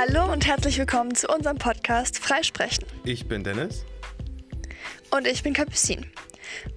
Hallo 0.00 0.32
und 0.32 0.46
herzlich 0.46 0.78
willkommen 0.78 1.16
zu 1.16 1.26
unserem 1.26 1.58
Podcast 1.58 2.20
Freisprechen. 2.20 2.84
Ich 3.02 3.26
bin 3.26 3.42
Dennis. 3.42 3.84
Und 5.10 5.26
ich 5.26 5.42
bin 5.42 5.54
Capucine. 5.54 6.06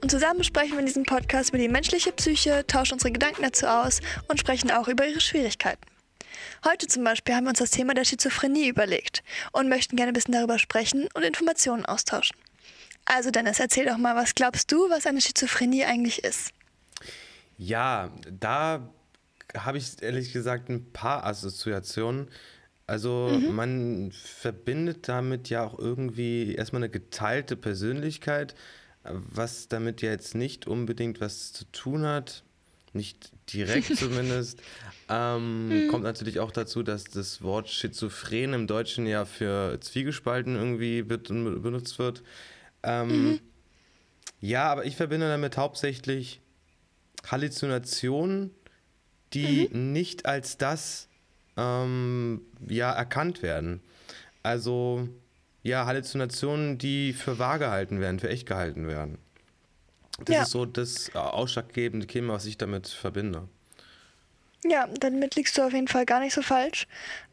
Und 0.02 0.10
zusammen 0.10 0.44
sprechen 0.44 0.72
wir 0.72 0.80
in 0.80 0.88
diesem 0.88 1.04
Podcast 1.04 1.50
über 1.50 1.60
die 1.60 1.68
menschliche 1.68 2.12
Psyche, 2.14 2.66
tauschen 2.66 2.94
unsere 2.94 3.12
Gedanken 3.12 3.44
dazu 3.44 3.68
aus 3.68 4.00
und 4.28 4.40
sprechen 4.40 4.72
auch 4.72 4.88
über 4.88 5.06
ihre 5.06 5.22
Schwierigkeiten. 5.22 5.86
Heute 6.66 6.88
zum 6.88 7.04
Beispiel 7.04 7.36
haben 7.36 7.44
wir 7.44 7.50
uns 7.50 7.60
das 7.60 7.70
Thema 7.70 7.94
der 7.94 8.06
Schizophrenie 8.06 8.68
überlegt 8.68 9.22
und 9.52 9.70
möchten 9.70 9.98
gerne 9.98 10.14
ein 10.14 10.16
bisschen 10.16 10.34
darüber 10.34 10.58
sprechen 10.58 11.08
und 11.14 11.22
Informationen 11.22 11.86
austauschen. 11.86 12.36
Also 13.06 13.30
Dennis, 13.30 13.60
erzähl 13.60 13.86
doch 13.86 13.98
mal, 14.00 14.16
was 14.16 14.34
glaubst 14.34 14.72
du, 14.72 14.90
was 14.90 15.06
eine 15.06 15.22
Schizophrenie 15.22 15.86
eigentlich 15.86 16.24
ist? 16.24 16.54
Ja, 17.60 18.10
da 18.32 18.90
habe 19.56 19.78
ich 19.78 20.02
ehrlich 20.02 20.34
gesagt 20.34 20.70
ein 20.70 20.92
paar 20.92 21.24
Assoziationen. 21.24 22.28
Also 22.92 23.30
mhm. 23.32 23.56
man 23.56 24.12
verbindet 24.12 25.08
damit 25.08 25.48
ja 25.48 25.64
auch 25.64 25.80
irgendwie 25.80 26.56
erstmal 26.56 26.82
eine 26.82 26.90
geteilte 26.90 27.56
Persönlichkeit, 27.56 28.54
was 29.06 29.70
damit 29.70 30.02
ja 30.02 30.10
jetzt 30.10 30.36
nicht 30.36 30.68
unbedingt 30.68 31.22
was 31.22 31.54
zu 31.54 31.64
tun 31.72 32.06
hat, 32.06 32.44
nicht 32.92 33.32
direkt 33.54 33.96
zumindest. 33.98 34.62
Ähm, 35.08 35.86
mhm. 35.86 35.88
Kommt 35.88 36.04
natürlich 36.04 36.42
auch 36.42 36.52
dazu, 36.52 36.84
dass 36.84 37.06
das 37.06 37.42
Wort 37.42 37.70
Schizophren 37.70 38.52
im 38.52 38.68
Deutschen 38.68 39.06
ja 39.06 39.24
für 39.24 39.80
Zwiegespalten 39.80 40.58
irgendwie 40.58 41.02
benutzt 41.02 41.98
wird. 41.98 42.24
Ähm, 42.84 43.08
mhm. 43.08 43.40
Ja, 44.42 44.70
aber 44.70 44.84
ich 44.84 44.98
verbinde 44.98 45.30
damit 45.30 45.56
hauptsächlich 45.56 46.42
Halluzinationen, 47.26 48.52
die 49.32 49.70
mhm. 49.72 49.94
nicht 49.94 50.26
als 50.26 50.58
das 50.58 51.08
ähm, 51.62 52.42
ja, 52.68 52.92
erkannt 52.92 53.42
werden. 53.42 53.82
Also 54.44 55.08
ja, 55.64 55.86
Halluzinationen, 55.86 56.78
die 56.78 57.14
für 57.14 57.40
wahr 57.40 57.60
gehalten 57.60 58.00
werden, 58.00 58.20
für 58.20 58.30
echt 58.30 58.48
gehalten 58.48 58.88
werden. 58.88 59.18
Das 60.26 60.36
ja. 60.36 60.42
ist 60.44 60.52
so 60.52 60.66
das 60.66 61.16
ausschlaggebende 61.16 62.08
Thema, 62.08 62.34
was 62.34 62.46
ich 62.46 62.58
damit 62.58 62.88
verbinde. 62.88 63.48
Ja, 64.64 64.88
damit 65.00 65.36
liegst 65.36 65.58
du 65.58 65.64
auf 65.64 65.74
jeden 65.74 65.88
Fall 65.88 66.06
gar 66.06 66.20
nicht 66.20 66.34
so 66.34 66.44
falsch. 66.44 66.88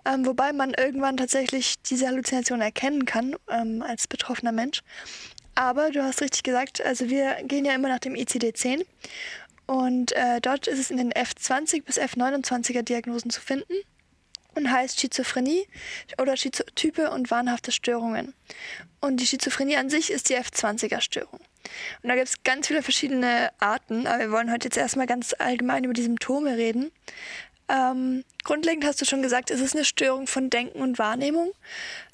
Ähm, 0.06 0.24
wobei 0.24 0.52
man 0.52 0.72
irgendwann 0.72 1.18
tatsächlich 1.18 1.74
diese 1.82 2.06
Halluzination 2.06 2.62
erkennen 2.62 3.04
kann 3.04 3.36
ähm, 3.48 3.82
als 3.82 4.06
betroffener 4.06 4.52
Mensch. 4.52 4.80
Aber 5.54 5.90
du 5.90 6.02
hast 6.02 6.22
richtig 6.22 6.42
gesagt, 6.42 6.84
also 6.84 7.10
wir 7.10 7.36
gehen 7.44 7.64
ja 7.64 7.74
immer 7.74 7.88
nach 7.88 7.98
dem 7.98 8.14
ICD-10 8.14 8.86
und 9.66 10.12
äh, 10.12 10.40
dort 10.40 10.68
ist 10.68 10.78
es 10.78 10.90
in 10.90 10.96
den 10.96 11.12
F20 11.12 11.82
bis 11.82 11.98
F29er 11.98 12.82
Diagnosen 12.82 13.30
zu 13.30 13.40
finden 13.40 13.74
und 14.58 14.70
heißt 14.70 15.00
Schizophrenie 15.00 15.66
oder 16.20 16.36
Schizotype 16.36 17.10
und 17.10 17.30
wahnhafte 17.30 17.72
Störungen. 17.72 18.34
Und 19.00 19.18
die 19.18 19.26
Schizophrenie 19.26 19.76
an 19.76 19.88
sich 19.88 20.10
ist 20.10 20.28
die 20.28 20.36
F20er-Störung. 20.36 21.40
Und 22.02 22.08
da 22.08 22.14
gibt 22.14 22.28
es 22.28 22.42
ganz 22.42 22.66
viele 22.66 22.82
verschiedene 22.82 23.50
Arten, 23.58 24.06
aber 24.06 24.18
wir 24.18 24.30
wollen 24.30 24.50
heute 24.50 24.66
jetzt 24.66 24.76
erstmal 24.76 25.06
ganz 25.06 25.34
allgemein 25.38 25.84
über 25.84 25.94
die 25.94 26.02
Symptome 26.02 26.56
reden. 26.56 26.90
Ähm, 27.68 28.24
grundlegend 28.44 28.84
hast 28.84 29.00
du 29.00 29.04
schon 29.04 29.22
gesagt, 29.22 29.50
es 29.50 29.60
ist 29.60 29.74
eine 29.74 29.84
Störung 29.84 30.26
von 30.26 30.50
Denken 30.50 30.80
und 30.80 30.98
Wahrnehmung, 30.98 31.52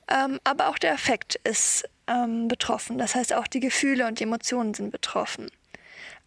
ähm, 0.08 0.40
aber 0.44 0.68
auch 0.68 0.78
der 0.78 0.92
Affekt 0.92 1.36
ist 1.44 1.88
ähm, 2.06 2.48
betroffen. 2.48 2.98
Das 2.98 3.14
heißt, 3.14 3.32
auch 3.32 3.46
die 3.46 3.60
Gefühle 3.60 4.06
und 4.06 4.18
die 4.18 4.24
Emotionen 4.24 4.74
sind 4.74 4.90
betroffen 4.90 5.50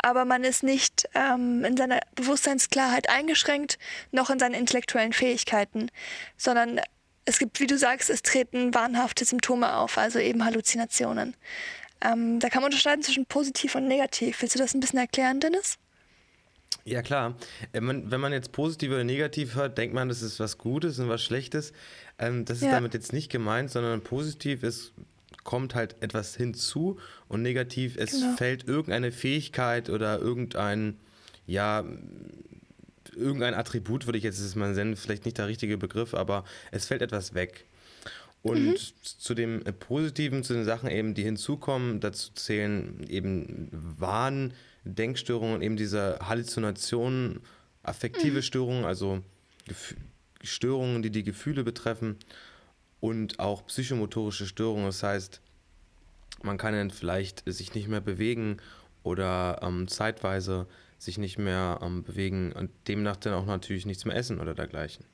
aber 0.02 0.26
man 0.26 0.44
ist 0.44 0.64
nicht 0.64 1.08
ähm, 1.16 1.64
in 1.66 1.78
seiner 1.78 2.00
Bewusstseinsklarheit 2.16 3.10
eingeschränkt, 3.10 3.78
noch 4.12 4.30
in 4.30 4.40
seinen 4.40 4.56
intellektuellen 4.56 5.14
Fähigkeiten, 5.14 5.90
sondern 6.38 6.80
es 7.26 7.40
gibt, 7.40 7.60
wie 7.60 7.68
du 7.68 7.78
sagst, 7.78 8.10
es 8.10 8.22
treten 8.22 8.74
wahnhafte 8.74 9.26
Symptome 9.26 9.76
auf, 9.76 9.98
also 9.98 10.20
eben 10.20 10.46
Halluzinationen. 10.46 11.36
Ähm, 12.00 12.40
da 12.40 12.50
kann 12.50 12.62
man 12.62 12.72
unterscheiden 12.72 13.04
zwischen 13.04 13.26
positiv 13.26 13.76
und 13.76 13.88
negativ. 13.88 14.42
Willst 14.42 14.56
du 14.56 14.60
das 14.60 14.74
ein 14.74 14.80
bisschen 14.80 15.00
erklären, 15.00 15.40
Dennis? 15.40 15.78
Ja, 16.86 17.02
klar. 17.02 17.36
Äh, 17.74 17.82
wenn 17.82 18.22
man 18.22 18.32
jetzt 18.32 18.52
positiv 18.52 18.92
oder 18.92 19.04
negativ 19.04 19.56
hört, 19.56 19.78
denkt 19.78 19.94
man, 19.94 20.08
das 20.08 20.22
ist 20.22 20.40
was 20.40 20.58
Gutes 20.58 21.00
und 21.00 21.10
was 21.10 21.24
Schlechtes. 21.24 21.74
Ähm, 22.18 22.46
das 22.46 22.60
ist 22.60 22.66
ja. 22.66 22.72
damit 22.72 22.94
jetzt 22.94 23.14
nicht 23.14 23.30
gemeint, 23.30 23.72
sondern 23.72 24.02
positiv 24.02 24.64
ist 24.64 24.94
kommt 25.48 25.76
halt 25.76 25.96
etwas 26.02 26.36
hinzu 26.36 27.00
und 27.28 27.42
negativ, 27.42 27.96
es 27.98 28.12
genau. 28.12 28.36
fällt 28.36 28.68
irgendeine 28.68 29.12
Fähigkeit 29.12 29.90
oder 29.90 30.20
irgendein, 30.20 30.98
ja, 31.46 31.84
irgendein 33.16 33.54
Attribut, 33.54 34.06
würde 34.06 34.18
ich 34.18 34.24
jetzt 34.24 34.56
mal 34.56 34.74
nennen, 34.74 34.96
vielleicht 34.96 35.26
nicht 35.26 35.38
der 35.38 35.48
richtige 35.48 35.78
Begriff, 35.78 36.14
aber 36.14 36.44
es 36.72 36.86
fällt 36.86 37.02
etwas 37.02 37.34
weg. 37.34 37.66
Und 38.44 38.66
mhm. 38.66 38.78
zu 39.02 39.34
dem 39.34 39.64
Positiven, 39.80 40.44
zu 40.44 40.54
den 40.54 40.64
Sachen 40.64 40.90
eben, 40.90 41.14
die 41.14 41.24
hinzukommen, 41.24 42.00
dazu 42.00 42.32
zählen 42.34 43.06
eben 43.10 43.70
Wahn, 43.72 44.54
Denkstörungen, 44.86 45.62
eben 45.62 45.76
diese 45.76 46.20
Halluzinationen, 46.22 47.42
affektive 47.84 48.38
mhm. 48.38 48.42
Störungen, 48.44 48.86
also 48.86 49.22
Gef 49.68 49.96
Störungen, 50.44 51.02
die 51.02 51.10
die 51.10 51.24
Gefühle 51.24 51.64
betreffen 51.64 52.16
und 53.00 53.40
auch 53.40 53.66
psychomotorische 53.66 54.46
Störungen. 54.46 54.86
Das 54.86 55.02
heißt, 55.02 55.42
man 56.48 56.58
kann 56.58 56.74
dann 56.74 56.90
vielleicht 56.90 57.44
sich 57.46 57.76
nicht 57.76 57.88
mehr 57.88 58.02
bewegen 58.02 58.58
oder 59.04 59.60
ähm, 59.62 59.88
zeitweise 59.88 60.68
sich 60.98 61.18
nicht 61.18 61.38
mehr 61.38 61.80
ähm, 61.84 62.04
bewegen 62.04 62.52
und 62.52 62.72
demnach 62.88 63.18
dann 63.18 63.34
auch 63.34 63.46
natürlich 63.46 63.86
nichts 63.86 64.06
mehr 64.06 64.16
essen 64.16 64.40
oder 64.40 64.56
dergleichen. 64.56 65.06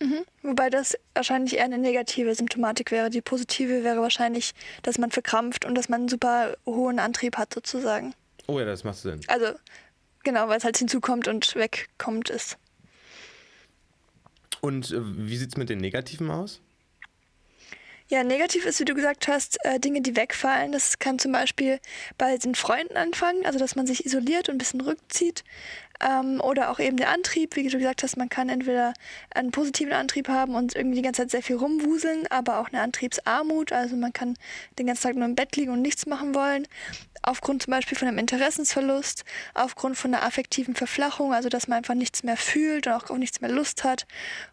Mhm. 0.00 0.24
Wobei 0.42 0.70
das 0.70 0.96
wahrscheinlich 1.14 1.56
eher 1.56 1.64
eine 1.64 1.78
negative 1.78 2.34
Symptomatik 2.34 2.90
wäre. 2.90 3.10
Die 3.10 3.22
positive 3.22 3.82
wäre 3.82 4.00
wahrscheinlich, 4.00 4.52
dass 4.82 4.98
man 4.98 5.10
verkrampft 5.10 5.64
und 5.64 5.74
dass 5.74 5.88
man 5.88 6.02
einen 6.02 6.08
super 6.08 6.56
hohen 6.66 6.98
Antrieb 6.98 7.36
hat 7.36 7.52
sozusagen. 7.52 8.14
Oh 8.46 8.58
ja, 8.58 8.66
das 8.66 8.84
macht 8.84 8.98
Sinn. 8.98 9.20
Also 9.26 9.46
genau, 10.22 10.48
weil 10.48 10.58
es 10.58 10.64
halt 10.64 10.76
hinzukommt 10.76 11.28
und 11.28 11.54
wegkommt 11.56 12.30
ist. 12.30 12.58
Und 14.60 14.90
äh, 14.90 15.00
wie 15.00 15.36
sieht 15.36 15.50
es 15.50 15.56
mit 15.56 15.70
den 15.70 15.78
Negativen 15.78 16.30
aus? 16.30 16.60
Ja, 18.08 18.22
negativ 18.22 18.66
ist, 18.66 18.78
wie 18.78 18.84
du 18.84 18.94
gesagt 18.94 19.26
hast, 19.26 19.58
äh, 19.64 19.80
Dinge, 19.80 20.00
die 20.00 20.14
wegfallen. 20.14 20.70
Das 20.70 21.00
kann 21.00 21.18
zum 21.18 21.32
Beispiel 21.32 21.80
bei 22.16 22.36
den 22.38 22.54
Freunden 22.54 22.96
anfangen, 22.96 23.44
also 23.44 23.58
dass 23.58 23.74
man 23.74 23.84
sich 23.84 24.06
isoliert 24.06 24.48
und 24.48 24.54
ein 24.54 24.58
bisschen 24.58 24.80
rückzieht. 24.80 25.42
Ähm, 26.00 26.40
oder 26.40 26.70
auch 26.70 26.78
eben 26.78 26.98
der 26.98 27.10
Antrieb, 27.10 27.56
wie 27.56 27.66
du 27.66 27.78
gesagt 27.78 28.04
hast, 28.04 28.16
man 28.16 28.28
kann 28.28 28.48
entweder 28.48 28.92
einen 29.34 29.50
positiven 29.50 29.92
Antrieb 29.92 30.28
haben 30.28 30.54
und 30.54 30.76
irgendwie 30.76 30.96
die 30.96 31.02
ganze 31.02 31.22
Zeit 31.22 31.30
sehr 31.32 31.42
viel 31.42 31.56
rumwuseln, 31.56 32.28
aber 32.28 32.60
auch 32.60 32.68
eine 32.68 32.82
Antriebsarmut, 32.82 33.72
also 33.72 33.96
man 33.96 34.12
kann 34.12 34.34
den 34.78 34.86
ganzen 34.86 35.02
Tag 35.04 35.16
nur 35.16 35.24
im 35.24 35.34
Bett 35.34 35.56
liegen 35.56 35.72
und 35.72 35.82
nichts 35.82 36.06
machen 36.06 36.34
wollen 36.34 36.68
aufgrund 37.26 37.64
zum 37.64 37.72
Beispiel 37.72 37.98
von 37.98 38.08
einem 38.08 38.18
Interessensverlust, 38.18 39.24
aufgrund 39.52 39.98
von 39.98 40.14
einer 40.14 40.24
affektiven 40.24 40.74
Verflachung, 40.74 41.34
also 41.34 41.48
dass 41.48 41.68
man 41.68 41.78
einfach 41.78 41.94
nichts 41.94 42.22
mehr 42.22 42.36
fühlt 42.36 42.86
und 42.86 42.92
auch, 42.94 43.10
auch 43.10 43.18
nichts 43.18 43.40
mehr 43.40 43.50
Lust 43.50 43.84
hat. 43.84 44.06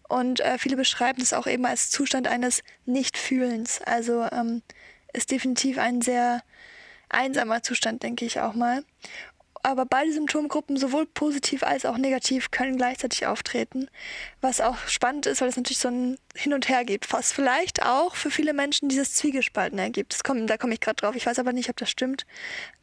Und 0.10 0.42
äh, 0.42 0.58
viele 0.58 0.76
beschreiben 0.76 1.20
das 1.20 1.34
auch 1.34 1.48
eben 1.48 1.66
als 1.66 1.90
Zustand 1.90 2.28
eines 2.28 2.64
Nichtfühlens. 2.86 3.82
Also 3.82 4.28
ähm, 4.32 4.64
ist 5.14 5.32
definitiv 5.32 5.78
ein 5.78 6.02
sehr 6.02 6.44
einsamer 7.10 7.62
Zustand, 7.62 8.04
denke 8.04 8.26
ich 8.26 8.40
auch 8.40 8.56
mal 8.56 8.84
aber 9.64 9.86
beide 9.86 10.12
Symptomgruppen, 10.12 10.78
sowohl 10.78 11.06
positiv 11.06 11.64
als 11.64 11.86
auch 11.86 11.98
negativ, 11.98 12.52
können 12.52 12.78
gleichzeitig 12.78 13.26
auftreten. 13.26 13.88
Was 14.42 14.62
auch 14.62 14.78
spannend 14.88 15.26
ist, 15.26 15.42
weil 15.42 15.48
es 15.48 15.58
natürlich 15.58 15.80
so 15.80 15.88
ein 15.88 16.18
Hin 16.36 16.54
und 16.54 16.68
Her 16.70 16.84
gibt, 16.84 17.12
was 17.14 17.32
vielleicht 17.32 17.84
auch 17.84 18.16
für 18.16 18.30
viele 18.30 18.54
Menschen 18.54 18.90
dieses 18.90 19.14
Zwiegespalten 19.16 19.80
ergibt. 19.80 20.14
Das 20.14 20.24
kommt, 20.24 20.50
da 20.50 20.58
komme 20.58 20.74
ich 20.74 20.82
gerade 20.82 20.98
drauf. 20.98 21.16
Ich 21.16 21.26
weiß 21.26 21.40
aber 21.40 21.54
nicht, 21.54 21.70
ob 21.70 21.78
das 21.78 21.90
stimmt. 21.90 22.26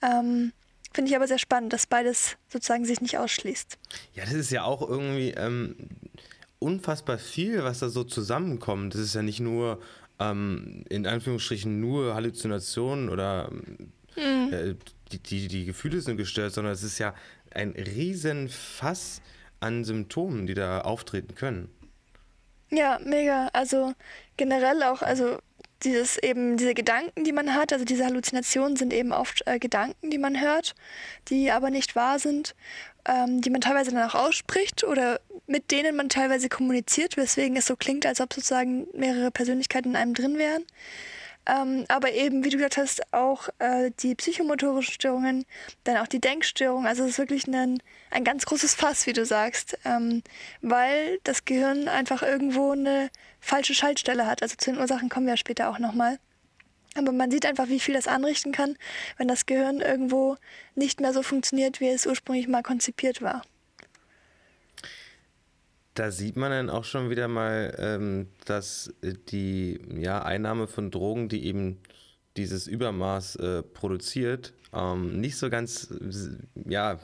Ähm, 0.02 0.52
Finde 0.92 1.10
ich 1.10 1.16
aber 1.16 1.28
sehr 1.28 1.38
spannend, 1.38 1.72
dass 1.72 1.86
beides 1.86 2.36
sozusagen 2.48 2.84
sich 2.84 3.00
nicht 3.00 3.18
ausschließt. 3.18 3.78
Ja, 4.14 4.24
das 4.24 4.32
ist 4.32 4.50
ja 4.50 4.64
auch 4.64 4.80
irgendwie 4.80 5.30
ähm, 5.30 5.76
unfassbar 6.58 7.18
viel, 7.18 7.62
was 7.62 7.78
da 7.78 7.90
so 7.90 8.02
zusammenkommt. 8.02 8.94
Das 8.94 9.00
ist 9.00 9.14
ja 9.14 9.22
nicht 9.22 9.40
nur 9.40 9.80
ähm, 10.18 10.84
in 10.88 11.06
Anführungsstrichen 11.06 11.80
nur 11.80 12.14
Halluzinationen 12.14 13.08
oder 13.08 13.52
hm. 14.14 14.52
äh, 14.52 14.74
die, 15.12 15.18
die, 15.18 15.48
die 15.48 15.64
Gefühle 15.64 16.00
sind 16.00 16.16
gestört, 16.16 16.52
sondern 16.52 16.72
es 16.72 16.82
ist 16.82 16.98
ja 16.98 17.14
ein 17.52 17.72
Riesenfass 17.72 19.20
an 19.60 19.84
Symptomen, 19.84 20.46
die 20.46 20.54
da 20.54 20.80
auftreten 20.82 21.34
können. 21.34 21.68
Ja, 22.70 22.98
mega. 23.04 23.48
Also 23.52 23.94
generell 24.36 24.82
auch, 24.84 25.02
also 25.02 25.38
dieses 25.82 26.18
eben, 26.18 26.56
diese 26.56 26.74
Gedanken, 26.74 27.24
die 27.24 27.32
man 27.32 27.54
hat, 27.54 27.72
also 27.72 27.84
diese 27.84 28.04
Halluzinationen 28.04 28.76
sind 28.76 28.92
eben 28.92 29.12
oft 29.12 29.42
äh, 29.46 29.58
Gedanken, 29.58 30.10
die 30.10 30.18
man 30.18 30.40
hört, 30.40 30.74
die 31.28 31.50
aber 31.50 31.70
nicht 31.70 31.96
wahr 31.96 32.18
sind, 32.18 32.54
ähm, 33.06 33.40
die 33.40 33.50
man 33.50 33.60
teilweise 33.60 33.90
dann 33.90 34.08
auch 34.08 34.14
ausspricht 34.14 34.84
oder 34.84 35.20
mit 35.46 35.70
denen 35.70 35.96
man 35.96 36.08
teilweise 36.08 36.48
kommuniziert, 36.48 37.16
weswegen 37.16 37.56
es 37.56 37.66
so 37.66 37.76
klingt, 37.76 38.06
als 38.06 38.20
ob 38.20 38.32
sozusagen 38.32 38.86
mehrere 38.94 39.30
Persönlichkeiten 39.30 39.90
in 39.90 39.96
einem 39.96 40.14
drin 40.14 40.38
wären. 40.38 40.64
Ähm, 41.46 41.84
aber 41.88 42.12
eben, 42.12 42.44
wie 42.44 42.50
du 42.50 42.58
gesagt 42.58 42.76
hast, 42.76 43.12
auch 43.12 43.48
äh, 43.58 43.90
die 44.00 44.14
psychomotorischen 44.14 44.92
Störungen, 44.92 45.46
dann 45.84 45.96
auch 45.96 46.06
die 46.06 46.20
Denkstörungen. 46.20 46.86
Also 46.86 47.04
es 47.04 47.10
ist 47.10 47.18
wirklich 47.18 47.46
ein, 47.46 47.82
ein 48.10 48.24
ganz 48.24 48.44
großes 48.46 48.74
Fass, 48.74 49.06
wie 49.06 49.12
du 49.12 49.24
sagst, 49.24 49.78
ähm, 49.84 50.22
weil 50.60 51.18
das 51.24 51.44
Gehirn 51.44 51.88
einfach 51.88 52.22
irgendwo 52.22 52.72
eine 52.72 53.10
falsche 53.40 53.74
Schaltstelle 53.74 54.26
hat. 54.26 54.42
Also 54.42 54.56
zu 54.56 54.70
den 54.70 54.80
Ursachen 54.80 55.08
kommen 55.08 55.26
wir 55.26 55.32
ja 55.32 55.38
später 55.38 55.70
auch 55.70 55.78
nochmal. 55.78 56.18
Aber 56.96 57.12
man 57.12 57.30
sieht 57.30 57.46
einfach, 57.46 57.68
wie 57.68 57.80
viel 57.80 57.94
das 57.94 58.08
anrichten 58.08 58.52
kann, 58.52 58.76
wenn 59.16 59.28
das 59.28 59.46
Gehirn 59.46 59.80
irgendwo 59.80 60.36
nicht 60.74 61.00
mehr 61.00 61.12
so 61.12 61.22
funktioniert, 61.22 61.80
wie 61.80 61.88
es 61.88 62.06
ursprünglich 62.06 62.48
mal 62.48 62.62
konzipiert 62.62 63.22
war. 63.22 63.42
Da 66.00 66.10
sieht 66.10 66.34
man 66.36 66.50
dann 66.50 66.70
auch 66.70 66.84
schon 66.84 67.10
wieder 67.10 67.28
mal, 67.28 67.76
ähm, 67.78 68.28
dass 68.46 68.90
die 69.02 69.78
ja, 69.98 70.22
Einnahme 70.22 70.66
von 70.66 70.90
Drogen, 70.90 71.28
die 71.28 71.44
eben 71.44 71.78
dieses 72.38 72.66
Übermaß 72.66 73.36
äh, 73.36 73.62
produziert, 73.62 74.54
ähm, 74.72 75.20
nicht 75.20 75.36
so 75.36 75.50
ganz 75.50 75.92
ja, 76.64 76.98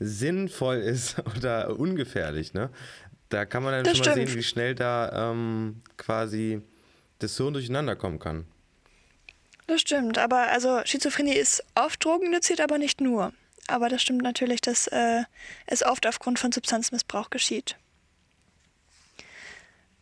sinnvoll 0.00 0.76
ist 0.78 1.16
oder 1.36 1.78
ungefährlich. 1.78 2.54
Ne? 2.54 2.70
Da 3.28 3.44
kann 3.44 3.62
man 3.62 3.72
dann 3.72 3.84
das 3.84 3.98
schon 3.98 4.04
stimmt. 4.04 4.16
mal 4.16 4.26
sehen, 4.26 4.38
wie 4.38 4.42
schnell 4.42 4.74
da 4.74 5.30
ähm, 5.30 5.82
quasi 5.98 6.62
das 7.18 7.36
Hirn 7.36 7.52
durcheinander 7.52 7.94
kommen 7.94 8.20
kann. 8.20 8.46
Das 9.66 9.82
stimmt, 9.82 10.16
aber 10.16 10.48
also 10.50 10.80
Schizophrenie 10.86 11.34
ist 11.34 11.62
oft 11.74 12.02
drogeninduziert, 12.02 12.62
aber 12.62 12.78
nicht 12.78 13.02
nur. 13.02 13.34
Aber 13.66 13.90
das 13.90 14.00
stimmt 14.00 14.22
natürlich, 14.22 14.62
dass 14.62 14.86
äh, 14.86 15.24
es 15.66 15.82
oft 15.82 16.06
aufgrund 16.06 16.38
von 16.38 16.52
Substanzmissbrauch 16.52 17.28
geschieht. 17.28 17.76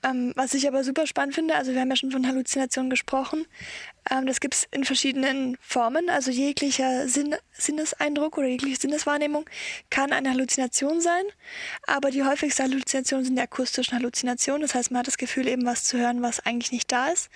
Ähm, 0.07 0.33
was 0.37 0.55
ich 0.55 0.69
aber 0.69 0.85
super 0.85 1.07
spannend 1.07 1.35
finde, 1.35 1.55
also 1.55 1.73
wir 1.73 1.81
haben 1.81 1.91
ja 1.91 1.97
schon 1.97 2.13
von 2.13 2.27
Halluzinationen 2.27 2.91
gesprochen, 2.91 3.47
ähm, 4.11 4.27
das 4.27 4.41
gibt 4.41 4.55
es 4.55 4.69
in 4.71 4.85
verschiedenen 4.85 5.57
Formen, 5.61 6.09
also 6.11 6.31
jeglicher 6.31 7.09
Sinn, 7.09 7.35
Sinneseindruck 7.53 8.39
oder 8.39 8.47
jegliche 8.47 8.81
Sinneswahrnehmung 8.81 9.49
kann 9.91 10.13
eine 10.13 10.31
Halluzination 10.31 11.01
sein, 11.01 11.25
aber 11.87 12.11
die 12.11 12.25
häufigste 12.25 12.63
Halluzination 12.63 13.25
sind 13.25 13.37
die 13.37 13.43
akustischen 13.43 13.95
Halluzinationen, 13.95 14.63
das 14.63 14.75
heißt 14.75 14.91
man 14.91 15.01
hat 15.01 15.09
das 15.09 15.19
Gefühl 15.19 15.49
eben 15.49 15.65
was 15.65 15.85
zu 15.85 15.99
hören, 15.99 16.23
was 16.23 16.41
eigentlich 16.41 16.73
nicht 16.73 16.93
da 16.93 17.09
ist. 17.09 17.31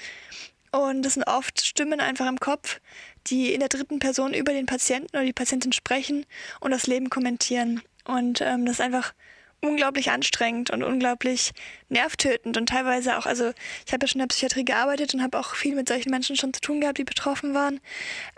Und 0.72 1.02
das 1.02 1.14
sind 1.14 1.24
oft 1.24 1.66
Stimmen 1.66 1.98
einfach 1.98 2.28
im 2.28 2.38
Kopf, 2.38 2.80
die 3.26 3.52
in 3.52 3.58
der 3.58 3.68
dritten 3.68 3.98
Person 3.98 4.32
über 4.32 4.52
den 4.52 4.66
Patienten 4.66 5.16
oder 5.16 5.24
die 5.24 5.32
Patientin 5.32 5.72
sprechen 5.72 6.26
und 6.60 6.70
das 6.70 6.86
Leben 6.86 7.10
kommentieren. 7.10 7.82
Und 8.04 8.40
ähm, 8.40 8.66
das 8.66 8.74
ist 8.74 8.80
einfach 8.80 9.12
unglaublich 9.60 10.10
anstrengend 10.10 10.70
und 10.70 10.82
unglaublich 10.82 11.52
nervtötend 11.88 12.56
und 12.56 12.68
teilweise 12.68 13.18
auch, 13.18 13.26
also 13.26 13.52
ich 13.86 13.92
habe 13.92 14.04
ja 14.04 14.08
schon 14.08 14.20
in 14.20 14.28
der 14.28 14.34
Psychiatrie 14.34 14.64
gearbeitet 14.64 15.14
und 15.14 15.22
habe 15.22 15.38
auch 15.38 15.54
viel 15.54 15.74
mit 15.74 15.88
solchen 15.88 16.10
Menschen 16.10 16.36
schon 16.36 16.52
zu 16.54 16.60
tun 16.60 16.80
gehabt, 16.80 16.98
die 16.98 17.04
betroffen 17.04 17.54
waren. 17.54 17.80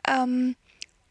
Ähm, 0.08 0.56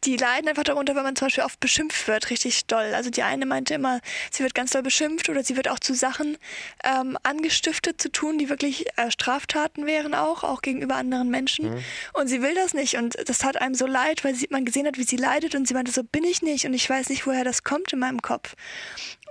die 0.04 0.18
leiden 0.18 0.50
einfach 0.50 0.64
darunter, 0.64 0.96
wenn 0.96 1.04
man 1.04 1.16
zum 1.16 1.28
Beispiel 1.28 1.44
oft 1.44 1.60
beschimpft 1.60 2.08
wird, 2.08 2.32
richtig 2.32 2.66
doll. 2.66 2.94
Also 2.96 3.12
die 3.12 3.22
eine 3.22 3.46
meinte 3.46 3.76
immer, 3.76 4.02
sie 4.32 4.42
wird 4.42 4.56
ganz 4.56 4.72
doll 4.72 4.82
beschimpft 4.82 5.30
oder 5.30 5.44
sie 5.44 5.56
wird 5.56 5.68
auch 5.68 5.80
zu 5.80 5.94
Sachen 5.94 6.38
ähm, 6.84 7.18
angestiftet 7.22 8.02
zu 8.02 8.12
tun, 8.12 8.40
die 8.40 8.50
wirklich 8.50 8.86
äh, 8.98 9.12
Straftaten 9.12 9.86
wären 9.86 10.16
auch, 10.16 10.44
auch 10.44 10.64
gegenüber 10.64 10.96
anderen 10.96 11.30
Menschen. 11.30 11.76
Mhm. 11.76 11.84
Und 12.14 12.28
sie 12.28 12.42
will 12.42 12.56
das 12.56 12.74
nicht 12.74 12.98
und 12.98 13.16
das 13.28 13.40
tat 13.40 13.62
einem 13.62 13.76
so 13.76 13.86
leid, 13.86 14.24
weil 14.24 14.34
sie, 14.34 14.48
man 14.50 14.66
gesehen 14.66 14.88
hat, 14.88 14.98
wie 14.98 15.04
sie 15.04 15.18
leidet 15.18 15.54
und 15.54 15.68
sie 15.68 15.76
meinte, 15.76 15.92
so 15.92 16.04
bin 16.04 16.24
ich 16.24 16.42
nicht 16.42 16.66
und 16.66 16.74
ich 16.74 16.90
weiß 16.90 17.10
nicht, 17.10 17.28
woher 17.28 17.44
das 17.44 17.64
kommt 17.64 17.94
in 17.94 18.00
meinem 18.00 18.24
Kopf. 18.24 18.56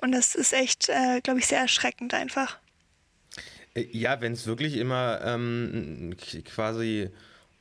Und 0.00 0.12
das 0.12 0.34
ist 0.34 0.52
echt, 0.52 0.88
äh, 0.88 1.20
glaube 1.22 1.40
ich, 1.40 1.46
sehr 1.46 1.60
erschreckend 1.60 2.14
einfach. 2.14 2.58
Äh, 3.74 3.86
ja, 3.92 4.20
wenn 4.20 4.32
es 4.32 4.46
wirklich 4.46 4.76
immer 4.76 5.20
ähm, 5.22 6.16
quasi 6.44 7.10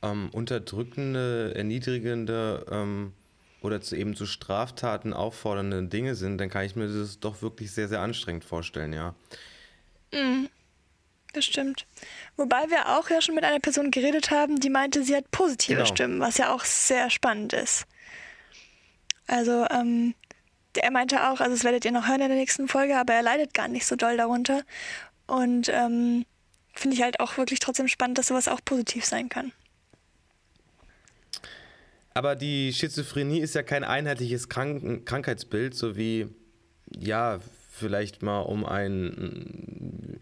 ähm, 0.02 0.30
unterdrückende, 0.32 1.52
erniedrigende 1.54 2.66
ähm, 2.70 3.12
oder 3.60 3.80
zu 3.80 3.96
eben 3.96 4.16
zu 4.16 4.26
Straftaten 4.26 5.12
auffordernde 5.12 5.82
Dinge 5.84 6.14
sind, 6.14 6.38
dann 6.38 6.48
kann 6.48 6.64
ich 6.64 6.76
mir 6.76 6.88
das 6.88 7.20
doch 7.20 7.42
wirklich 7.42 7.72
sehr, 7.72 7.88
sehr 7.88 8.00
anstrengend 8.00 8.44
vorstellen, 8.44 8.92
ja. 8.92 9.14
Mhm. 10.12 10.48
Das 11.32 11.44
stimmt. 11.44 11.86
Wobei 12.36 12.68
wir 12.70 12.98
auch 12.98 13.08
ja 13.08 13.20
schon 13.20 13.36
mit 13.36 13.44
einer 13.44 13.60
Person 13.60 13.92
geredet 13.92 14.32
haben, 14.32 14.58
die 14.58 14.70
meinte, 14.70 15.04
sie 15.04 15.14
hat 15.14 15.30
positive 15.30 15.76
genau. 15.76 15.86
Stimmen, 15.86 16.20
was 16.20 16.38
ja 16.38 16.52
auch 16.52 16.64
sehr 16.64 17.08
spannend 17.08 17.52
ist. 17.52 17.86
Also, 19.28 19.64
ähm, 19.70 20.14
er 20.76 20.90
meinte 20.90 21.28
auch, 21.28 21.40
also 21.40 21.52
das 21.52 21.64
werdet 21.64 21.84
ihr 21.84 21.92
noch 21.92 22.08
hören 22.08 22.20
in 22.20 22.28
der 22.28 22.36
nächsten 22.36 22.68
Folge, 22.68 22.96
aber 22.96 23.14
er 23.14 23.22
leidet 23.22 23.54
gar 23.54 23.68
nicht 23.68 23.86
so 23.86 23.96
doll 23.96 24.16
darunter. 24.16 24.62
Und 25.26 25.68
ähm, 25.68 26.24
finde 26.74 26.96
ich 26.96 27.02
halt 27.02 27.20
auch 27.20 27.36
wirklich 27.36 27.60
trotzdem 27.60 27.88
spannend, 27.88 28.18
dass 28.18 28.28
sowas 28.28 28.48
auch 28.48 28.60
positiv 28.64 29.04
sein 29.04 29.28
kann. 29.28 29.52
Aber 32.14 32.34
die 32.34 32.72
Schizophrenie 32.72 33.40
ist 33.40 33.54
ja 33.54 33.62
kein 33.62 33.84
einheitliches 33.84 34.48
Krank 34.48 35.06
Krankheitsbild, 35.06 35.74
so 35.74 35.96
wie, 35.96 36.28
ja, 36.90 37.38
vielleicht 37.70 38.22
mal 38.22 38.40
um 38.40 38.66
ein 38.66 40.20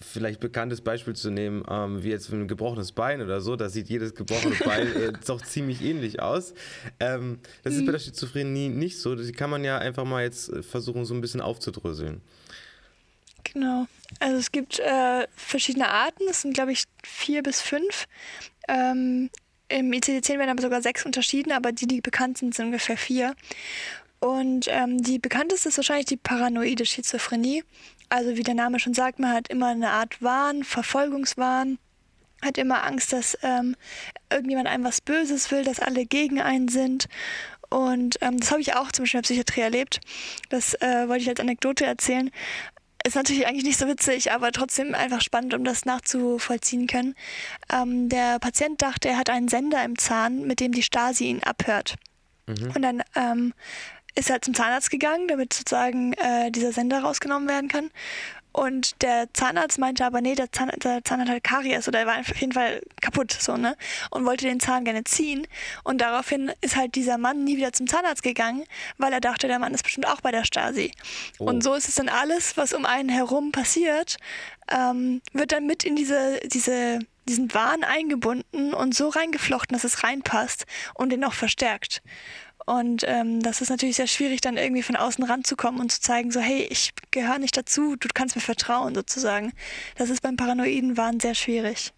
vielleicht 0.00 0.40
bekanntes 0.40 0.80
Beispiel 0.80 1.14
zu 1.14 1.30
nehmen, 1.30 1.64
ähm, 1.68 2.02
wie 2.02 2.10
jetzt 2.10 2.30
ein 2.32 2.48
gebrochenes 2.48 2.92
Bein 2.92 3.20
oder 3.20 3.40
so, 3.40 3.56
da 3.56 3.68
sieht 3.68 3.88
jedes 3.88 4.14
gebrochene 4.14 4.56
Bein 4.64 4.86
äh, 4.94 5.12
doch 5.26 5.42
ziemlich 5.42 5.82
ähnlich 5.82 6.20
aus. 6.20 6.54
Ähm, 7.00 7.38
das 7.62 7.74
mhm. 7.74 7.80
ist 7.80 7.86
bei 7.86 7.92
der 7.92 7.98
Schizophrenie 7.98 8.68
nicht 8.68 8.98
so. 8.98 9.14
Die 9.14 9.32
kann 9.32 9.50
man 9.50 9.64
ja 9.64 9.78
einfach 9.78 10.04
mal 10.04 10.22
jetzt 10.22 10.50
äh, 10.50 10.62
versuchen, 10.62 11.04
so 11.04 11.14
ein 11.14 11.20
bisschen 11.20 11.40
aufzudröseln. 11.40 12.20
Genau. 13.44 13.86
Also 14.20 14.38
es 14.38 14.52
gibt 14.52 14.78
äh, 14.80 15.26
verschiedene 15.36 15.88
Arten, 15.88 16.24
es 16.28 16.42
sind 16.42 16.54
glaube 16.54 16.72
ich 16.72 16.84
vier 17.02 17.42
bis 17.42 17.60
fünf. 17.60 18.06
Ähm, 18.68 19.30
Im 19.68 19.92
ICD-10 19.92 20.38
werden 20.38 20.50
aber 20.50 20.62
sogar 20.62 20.82
sechs 20.82 21.04
unterschieden, 21.04 21.52
aber 21.52 21.72
die, 21.72 21.86
die 21.86 22.00
bekannt 22.00 22.38
sind, 22.38 22.54
sind 22.54 22.66
ungefähr 22.66 22.96
vier. 22.96 23.34
Und 24.24 24.68
ähm, 24.68 25.02
die 25.02 25.18
bekannteste 25.18 25.68
ist 25.68 25.76
wahrscheinlich 25.76 26.06
die 26.06 26.16
paranoide 26.16 26.86
Schizophrenie. 26.86 27.62
Also 28.08 28.36
wie 28.36 28.42
der 28.42 28.54
Name 28.54 28.78
schon 28.78 28.94
sagt, 28.94 29.18
man 29.18 29.32
hat 29.32 29.48
immer 29.48 29.68
eine 29.68 29.90
Art 29.90 30.22
Wahn, 30.22 30.64
Verfolgungswahn, 30.64 31.78
hat 32.42 32.58
immer 32.58 32.84
Angst, 32.84 33.12
dass 33.12 33.38
ähm, 33.42 33.76
irgendjemand 34.30 34.68
einem 34.68 34.84
was 34.84 35.00
Böses 35.00 35.50
will, 35.50 35.64
dass 35.64 35.80
alle 35.80 36.06
gegen 36.06 36.40
einen 36.40 36.68
sind. 36.68 37.08
Und 37.70 38.18
ähm, 38.20 38.38
das 38.38 38.50
habe 38.50 38.60
ich 38.60 38.74
auch 38.74 38.92
zum 38.92 39.04
Beispiel 39.04 39.18
in 39.18 39.22
der 39.22 39.26
Psychiatrie 39.26 39.60
erlebt. 39.62 40.00
Das 40.50 40.74
äh, 40.74 41.08
wollte 41.08 41.22
ich 41.22 41.28
als 41.28 41.40
Anekdote 41.40 41.84
erzählen. 41.86 42.30
Ist 43.06 43.16
natürlich 43.16 43.46
eigentlich 43.46 43.64
nicht 43.64 43.78
so 43.78 43.86
witzig, 43.86 44.32
aber 44.32 44.52
trotzdem 44.52 44.94
einfach 44.94 45.20
spannend, 45.20 45.54
um 45.54 45.64
das 45.64 45.84
nachzuvollziehen 45.84 46.86
können. 46.86 47.14
Ähm, 47.72 48.08
der 48.08 48.38
Patient 48.38 48.80
dachte, 48.80 49.08
er 49.08 49.18
hat 49.18 49.28
einen 49.28 49.48
Sender 49.48 49.84
im 49.84 49.98
Zahn, 49.98 50.46
mit 50.46 50.60
dem 50.60 50.72
die 50.72 50.82
Stasi 50.82 51.24
ihn 51.24 51.42
abhört. 51.42 51.96
Mhm. 52.46 52.72
Und 52.74 52.82
dann 52.82 53.02
ähm, 53.14 53.54
ist 54.14 54.30
halt 54.30 54.44
zum 54.44 54.54
Zahnarzt 54.54 54.90
gegangen, 54.90 55.28
damit 55.28 55.52
sozusagen 55.52 56.12
äh, 56.14 56.50
dieser 56.50 56.72
Sender 56.72 57.00
rausgenommen 57.00 57.48
werden 57.48 57.68
kann. 57.68 57.90
Und 58.54 59.02
der 59.02 59.26
Zahnarzt 59.32 59.80
meinte 59.80 60.06
aber, 60.06 60.20
nee, 60.20 60.36
der 60.36 60.52
Zahn, 60.52 60.70
der 60.76 61.02
Zahn 61.02 61.20
hat 61.20 61.28
halt 61.28 61.42
Karies 61.42 61.88
oder 61.88 61.98
er 61.98 62.06
war 62.06 62.20
auf 62.20 62.40
jeden 62.40 62.52
Fall 62.52 62.82
kaputt, 63.00 63.32
so, 63.32 63.56
ne? 63.56 63.76
Und 64.10 64.24
wollte 64.24 64.46
den 64.46 64.60
Zahn 64.60 64.84
gerne 64.84 65.02
ziehen. 65.02 65.48
Und 65.82 66.00
daraufhin 66.00 66.52
ist 66.60 66.76
halt 66.76 66.94
dieser 66.94 67.18
Mann 67.18 67.42
nie 67.42 67.56
wieder 67.56 67.72
zum 67.72 67.88
Zahnarzt 67.88 68.22
gegangen, 68.22 68.62
weil 68.96 69.12
er 69.12 69.20
dachte, 69.20 69.48
der 69.48 69.58
Mann 69.58 69.74
ist 69.74 69.82
bestimmt 69.82 70.06
auch 70.06 70.20
bei 70.20 70.30
der 70.30 70.44
Stasi. 70.44 70.92
Oh. 71.40 71.46
Und 71.46 71.64
so 71.64 71.74
ist 71.74 71.88
es 71.88 71.96
dann 71.96 72.08
alles, 72.08 72.56
was 72.56 72.72
um 72.72 72.86
einen 72.86 73.08
herum 73.08 73.50
passiert, 73.50 74.18
ähm, 74.70 75.20
wird 75.32 75.50
dann 75.50 75.66
mit 75.66 75.82
in 75.82 75.96
diese, 75.96 76.38
diese, 76.44 77.00
diesen 77.28 77.52
Wahn 77.54 77.82
eingebunden 77.82 78.72
und 78.72 78.94
so 78.94 79.08
reingeflochten, 79.08 79.74
dass 79.74 79.82
es 79.82 80.04
reinpasst 80.04 80.64
und 80.94 81.10
den 81.10 81.24
auch 81.24 81.34
verstärkt. 81.34 82.02
Und 82.66 83.04
ähm, 83.06 83.42
das 83.42 83.60
ist 83.60 83.68
natürlich 83.68 83.96
sehr 83.96 84.06
schwierig, 84.06 84.40
dann 84.40 84.56
irgendwie 84.56 84.82
von 84.82 84.96
außen 84.96 85.22
ranzukommen 85.24 85.80
und 85.80 85.92
zu 85.92 86.00
zeigen, 86.00 86.30
so, 86.30 86.40
hey, 86.40 86.66
ich 86.70 86.92
gehöre 87.10 87.38
nicht 87.38 87.56
dazu, 87.56 87.96
du 87.96 88.08
kannst 88.14 88.36
mir 88.36 88.42
vertrauen, 88.42 88.94
sozusagen. 88.94 89.52
Das 89.96 90.08
ist 90.08 90.22
beim 90.22 90.36
paranoiden 90.36 90.96
Wahn 90.96 91.20
sehr 91.20 91.34
schwierig. 91.34 91.92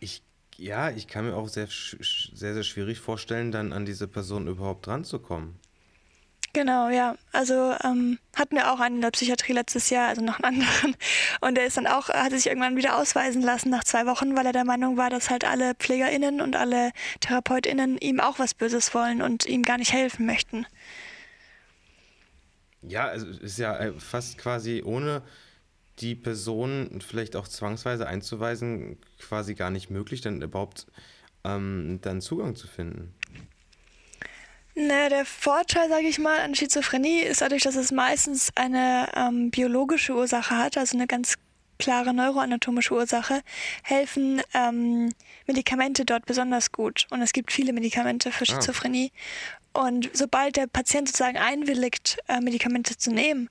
Ich, 0.00 0.22
ja, 0.56 0.90
ich 0.90 1.08
kann 1.08 1.26
mir 1.26 1.36
auch 1.36 1.48
sehr, 1.48 1.68
sehr, 1.68 2.54
sehr 2.54 2.62
schwierig 2.62 3.00
vorstellen, 3.00 3.52
dann 3.52 3.72
an 3.72 3.84
diese 3.84 4.08
Person 4.08 4.46
überhaupt 4.48 4.88
ranzukommen. 4.88 5.56
Genau, 6.54 6.88
ja. 6.88 7.14
Also 7.32 7.74
ähm, 7.84 8.18
hatten 8.34 8.56
wir 8.56 8.72
auch 8.72 8.80
einen 8.80 8.96
in 8.96 9.00
der 9.02 9.10
Psychiatrie 9.10 9.52
letztes 9.52 9.90
Jahr, 9.90 10.08
also 10.08 10.22
noch 10.22 10.40
einen 10.40 10.62
anderen. 10.62 10.96
Und 11.40 11.56
der 11.56 11.66
ist 11.66 11.76
dann 11.76 11.86
auch, 11.86 12.08
hat 12.08 12.32
sich 12.32 12.46
irgendwann 12.46 12.76
wieder 12.76 12.96
ausweisen 12.96 13.42
lassen 13.42 13.70
nach 13.70 13.84
zwei 13.84 14.06
Wochen, 14.06 14.36
weil 14.36 14.46
er 14.46 14.52
der 14.52 14.64
Meinung 14.64 14.96
war, 14.96 15.10
dass 15.10 15.30
halt 15.30 15.44
alle 15.44 15.74
PflegerInnen 15.74 16.40
und 16.40 16.56
alle 16.56 16.92
TherapeutInnen 17.20 17.98
ihm 17.98 18.20
auch 18.20 18.38
was 18.38 18.54
Böses 18.54 18.94
wollen 18.94 19.22
und 19.22 19.46
ihm 19.46 19.62
gar 19.62 19.78
nicht 19.78 19.92
helfen 19.92 20.26
möchten. 20.26 20.66
Ja, 22.82 23.06
also 23.06 23.26
ist 23.26 23.58
ja 23.58 23.76
äh, 23.76 23.92
fast 23.98 24.38
quasi 24.38 24.82
ohne 24.84 25.22
die 25.98 26.14
Person 26.14 27.00
vielleicht 27.06 27.36
auch 27.36 27.48
zwangsweise 27.48 28.06
einzuweisen, 28.06 28.98
quasi 29.18 29.54
gar 29.54 29.70
nicht 29.70 29.90
möglich, 29.90 30.20
dann 30.20 30.40
überhaupt 30.40 30.86
ähm, 31.44 31.98
dann 32.02 32.20
Zugang 32.20 32.54
zu 32.54 32.68
finden. 32.68 33.14
Ne, 34.78 35.08
der 35.08 35.24
Vorteil, 35.24 35.88
sage 35.88 36.06
ich 36.06 36.20
mal, 36.20 36.38
an 36.38 36.54
Schizophrenie 36.54 37.22
ist 37.22 37.40
dadurch, 37.40 37.64
dass 37.64 37.74
es 37.74 37.90
meistens 37.90 38.50
eine 38.54 39.08
ähm, 39.16 39.50
biologische 39.50 40.14
Ursache 40.14 40.56
hat, 40.56 40.78
also 40.78 40.96
eine 40.96 41.08
ganz 41.08 41.34
klare 41.78 42.14
neuroanatomische 42.14 42.94
Ursache, 42.94 43.40
helfen 43.82 44.40
ähm, 44.54 45.12
Medikamente 45.48 46.04
dort 46.04 46.26
besonders 46.26 46.70
gut. 46.70 47.08
Und 47.10 47.22
es 47.22 47.32
gibt 47.32 47.50
viele 47.50 47.72
Medikamente 47.72 48.30
für 48.30 48.44
ah. 48.44 48.46
Schizophrenie. 48.46 49.10
Ah. 49.74 49.82
Und 49.82 50.10
sobald 50.12 50.54
der 50.54 50.68
Patient 50.68 51.08
sozusagen 51.08 51.38
einwilligt, 51.38 52.18
äh, 52.28 52.40
Medikamente 52.40 52.96
zu 52.96 53.10
nehmen 53.10 53.50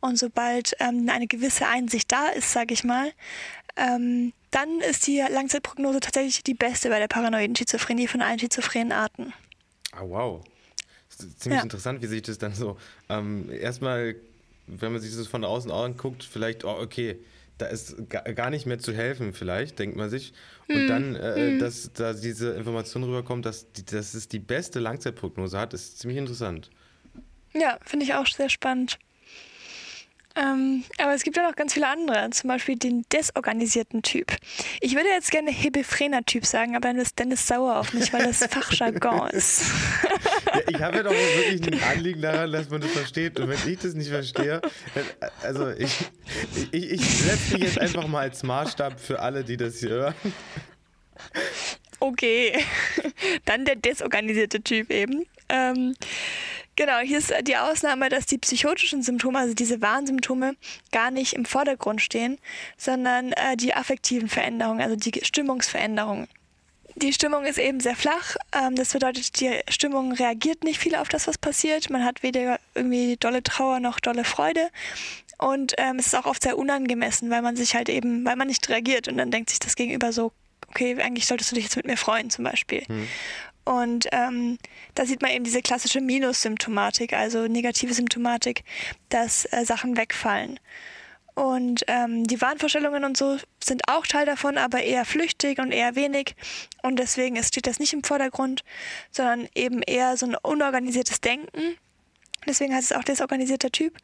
und 0.00 0.18
sobald 0.18 0.76
ähm, 0.78 1.08
eine 1.08 1.26
gewisse 1.26 1.66
Einsicht 1.66 2.12
da 2.12 2.26
ist, 2.28 2.52
sage 2.52 2.74
ich 2.74 2.84
mal, 2.84 3.12
ähm, 3.76 4.34
dann 4.50 4.80
ist 4.80 5.06
die 5.06 5.20
Langzeitprognose 5.20 6.00
tatsächlich 6.00 6.42
die 6.42 6.52
beste 6.52 6.90
bei 6.90 6.98
der 6.98 7.08
paranoiden 7.08 7.56
Schizophrenie 7.56 8.08
von 8.08 8.20
allen 8.20 8.38
schizophrenen 8.38 8.92
Arten. 8.92 9.32
Ah, 9.92 10.02
wow. 10.02 10.44
Ziemlich 11.16 11.58
ja. 11.58 11.62
interessant, 11.62 12.02
wie 12.02 12.06
sich 12.06 12.22
das 12.22 12.38
dann 12.38 12.54
so 12.54 12.76
ähm, 13.08 13.50
erstmal 13.50 14.16
wenn 14.66 14.92
man 14.92 15.00
sich 15.00 15.16
das 15.16 15.26
von 15.26 15.44
außen 15.44 15.70
anguckt, 15.70 16.24
vielleicht, 16.24 16.64
oh, 16.64 16.76
okay, 16.80 17.18
da 17.58 17.66
ist 17.66 17.96
gar 18.10 18.50
nicht 18.50 18.66
mehr 18.66 18.78
zu 18.78 18.92
helfen, 18.92 19.32
vielleicht, 19.32 19.78
denkt 19.78 19.96
man 19.96 20.10
sich. 20.10 20.34
Und 20.68 20.74
hm. 20.74 20.88
dann, 20.88 21.16
äh, 21.16 21.52
hm. 21.52 21.58
dass 21.58 21.90
da 21.94 22.12
diese 22.12 22.50
Information 22.50 23.04
rüberkommt, 23.04 23.46
dass, 23.46 23.72
die, 23.72 23.84
dass 23.84 24.14
es 24.14 24.28
die 24.28 24.40
beste 24.40 24.78
Langzeitprognose 24.78 25.58
hat, 25.58 25.72
ist 25.72 25.98
ziemlich 25.98 26.18
interessant. 26.18 26.70
Ja, 27.54 27.78
finde 27.82 28.04
ich 28.04 28.14
auch 28.14 28.26
sehr 28.26 28.50
spannend. 28.50 28.98
Ähm, 30.36 30.84
aber 30.98 31.14
es 31.14 31.22
gibt 31.22 31.36
ja 31.36 31.48
noch 31.48 31.56
ganz 31.56 31.72
viele 31.72 31.88
andere, 31.88 32.28
zum 32.30 32.48
Beispiel 32.48 32.76
den 32.76 33.04
desorganisierten 33.10 34.02
Typ. 34.02 34.36
Ich 34.80 34.94
würde 34.94 35.08
jetzt 35.08 35.30
gerne 35.30 35.50
Hebephrena-Typ 35.50 36.44
sagen, 36.44 36.76
aber 36.76 36.88
dann 36.88 36.98
ist 36.98 37.18
Dennis 37.18 37.46
sauer 37.46 37.76
auf 37.76 37.94
mich, 37.94 38.12
weil 38.12 38.24
das 38.24 38.38
Fachjargon 38.50 39.30
ist. 39.30 39.62
Ja, 40.52 40.60
ich 40.68 40.80
habe 40.82 40.96
ja 40.98 41.02
doch 41.04 41.12
wirklich 41.12 41.72
ein 41.72 41.82
Anliegen 41.96 42.20
daran, 42.20 42.52
dass 42.52 42.68
man 42.68 42.82
das 42.82 42.90
versteht. 42.90 43.40
Und 43.40 43.48
wenn 43.48 43.72
ich 43.72 43.78
das 43.78 43.94
nicht 43.94 44.10
verstehe, 44.10 44.60
also 45.42 45.70
ich, 45.70 45.96
ich, 46.70 46.92
ich 46.92 47.18
setze 47.18 47.54
mich 47.54 47.62
jetzt 47.62 47.80
einfach 47.80 48.06
mal 48.06 48.20
als 48.20 48.42
Maßstab 48.42 49.00
für 49.00 49.20
alle, 49.20 49.42
die 49.42 49.56
das 49.56 49.78
hier 49.78 49.90
hören. 49.90 50.14
Okay, 51.98 52.52
dann 53.46 53.64
der 53.64 53.76
desorganisierte 53.76 54.60
Typ 54.60 54.90
eben. 54.90 55.24
Ähm, 55.48 55.94
Genau, 56.76 56.98
hier 56.98 57.18
ist 57.18 57.32
die 57.42 57.56
Ausnahme, 57.56 58.10
dass 58.10 58.26
die 58.26 58.36
psychotischen 58.36 59.02
Symptome, 59.02 59.38
also 59.38 59.54
diese 59.54 59.80
Warnsymptome, 59.80 60.56
gar 60.92 61.10
nicht 61.10 61.32
im 61.32 61.46
Vordergrund 61.46 62.02
stehen, 62.02 62.38
sondern 62.76 63.32
äh, 63.32 63.56
die 63.56 63.74
affektiven 63.74 64.28
Veränderungen, 64.28 64.82
also 64.82 64.94
die 64.94 65.24
Stimmungsveränderungen. 65.24 66.28
Die 66.94 67.12
Stimmung 67.12 67.44
ist 67.44 67.58
eben 67.58 67.80
sehr 67.80 67.96
flach. 67.96 68.36
Ähm, 68.52 68.74
das 68.74 68.92
bedeutet, 68.92 69.40
die 69.40 69.50
Stimmung 69.68 70.12
reagiert 70.12 70.64
nicht 70.64 70.78
viel 70.78 70.94
auf 70.94 71.08
das, 71.08 71.26
was 71.26 71.38
passiert. 71.38 71.88
Man 71.88 72.04
hat 72.04 72.22
weder 72.22 72.58
irgendwie 72.74 73.16
dolle 73.16 73.42
Trauer 73.42 73.80
noch 73.80 73.98
dolle 73.98 74.24
Freude. 74.24 74.68
Und 75.38 75.74
ähm, 75.78 75.98
es 75.98 76.06
ist 76.06 76.14
auch 76.14 76.26
oft 76.26 76.42
sehr 76.42 76.58
unangemessen, 76.58 77.30
weil 77.30 77.42
man 77.42 77.56
sich 77.56 77.74
halt 77.74 77.88
eben, 77.88 78.24
weil 78.24 78.36
man 78.36 78.48
nicht 78.48 78.68
reagiert 78.68 79.08
und 79.08 79.18
dann 79.18 79.30
denkt 79.30 79.50
sich 79.50 79.58
das 79.58 79.76
Gegenüber 79.76 80.12
so, 80.12 80.32
okay, 80.68 81.00
eigentlich 81.00 81.26
solltest 81.26 81.50
du 81.50 81.54
dich 81.54 81.64
jetzt 81.64 81.76
mit 81.76 81.86
mir 81.86 81.96
freuen 81.96 82.30
zum 82.30 82.44
Beispiel. 82.44 82.82
Hm. 82.86 83.08
Und 83.66 84.06
ähm, 84.12 84.58
da 84.94 85.04
sieht 85.04 85.22
man 85.22 85.32
eben 85.32 85.44
diese 85.44 85.60
klassische 85.60 86.00
Minus-Symptomatik, 86.00 87.12
also 87.12 87.48
negative 87.48 87.92
Symptomatik, 87.92 88.62
dass 89.08 89.44
äh, 89.52 89.64
Sachen 89.64 89.96
wegfallen. 89.96 90.60
Und 91.34 91.82
ähm, 91.88 92.24
die 92.24 92.40
Wahnvorstellungen 92.40 93.04
und 93.04 93.16
so 93.16 93.38
sind 93.62 93.88
auch 93.88 94.06
Teil 94.06 94.24
davon, 94.24 94.56
aber 94.56 94.82
eher 94.84 95.04
flüchtig 95.04 95.58
und 95.58 95.72
eher 95.72 95.96
wenig. 95.96 96.36
Und 96.82 96.98
deswegen 96.98 97.42
steht 97.42 97.66
das 97.66 97.80
nicht 97.80 97.92
im 97.92 98.04
Vordergrund, 98.04 98.62
sondern 99.10 99.48
eben 99.54 99.82
eher 99.82 100.16
so 100.16 100.26
ein 100.26 100.36
unorganisiertes 100.36 101.20
Denken. 101.20 101.76
Deswegen 102.46 102.72
heißt 102.72 102.92
es 102.92 102.96
auch 102.96 103.02
desorganisierter 103.02 103.72
Typ. 103.72 103.98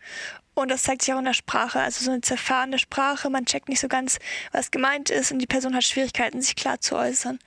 Und 0.54 0.72
das 0.72 0.82
zeigt 0.82 1.02
sich 1.02 1.14
auch 1.14 1.20
in 1.20 1.24
der 1.24 1.34
Sprache, 1.34 1.80
also 1.80 2.04
so 2.04 2.10
eine 2.10 2.20
zerfahrene 2.20 2.78
Sprache. 2.80 3.30
Man 3.30 3.46
checkt 3.46 3.68
nicht 3.68 3.80
so 3.80 3.88
ganz, 3.88 4.18
was 4.50 4.72
gemeint 4.72 5.08
ist 5.08 5.30
und 5.30 5.38
die 5.38 5.46
Person 5.46 5.74
hat 5.74 5.84
Schwierigkeiten, 5.84 6.42
sich 6.42 6.56
klar 6.56 6.80
zu 6.80 6.96
äußern. 6.96 7.38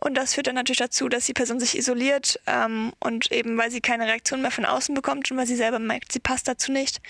Und 0.00 0.14
das 0.16 0.34
führt 0.34 0.46
dann 0.46 0.54
natürlich 0.54 0.78
dazu, 0.78 1.08
dass 1.08 1.26
die 1.26 1.32
Person 1.32 1.58
sich 1.58 1.76
isoliert 1.76 2.40
ähm, 2.46 2.92
und 3.00 3.32
eben, 3.32 3.56
weil 3.56 3.70
sie 3.70 3.80
keine 3.80 4.06
Reaktion 4.06 4.42
mehr 4.42 4.50
von 4.50 4.64
außen 4.64 4.94
bekommt 4.94 5.30
und 5.30 5.36
weil 5.36 5.46
sie 5.46 5.56
selber 5.56 5.78
merkt, 5.78 6.12
sie 6.12 6.20
passt 6.20 6.46
dazu 6.46 6.70
nicht. 6.70 7.00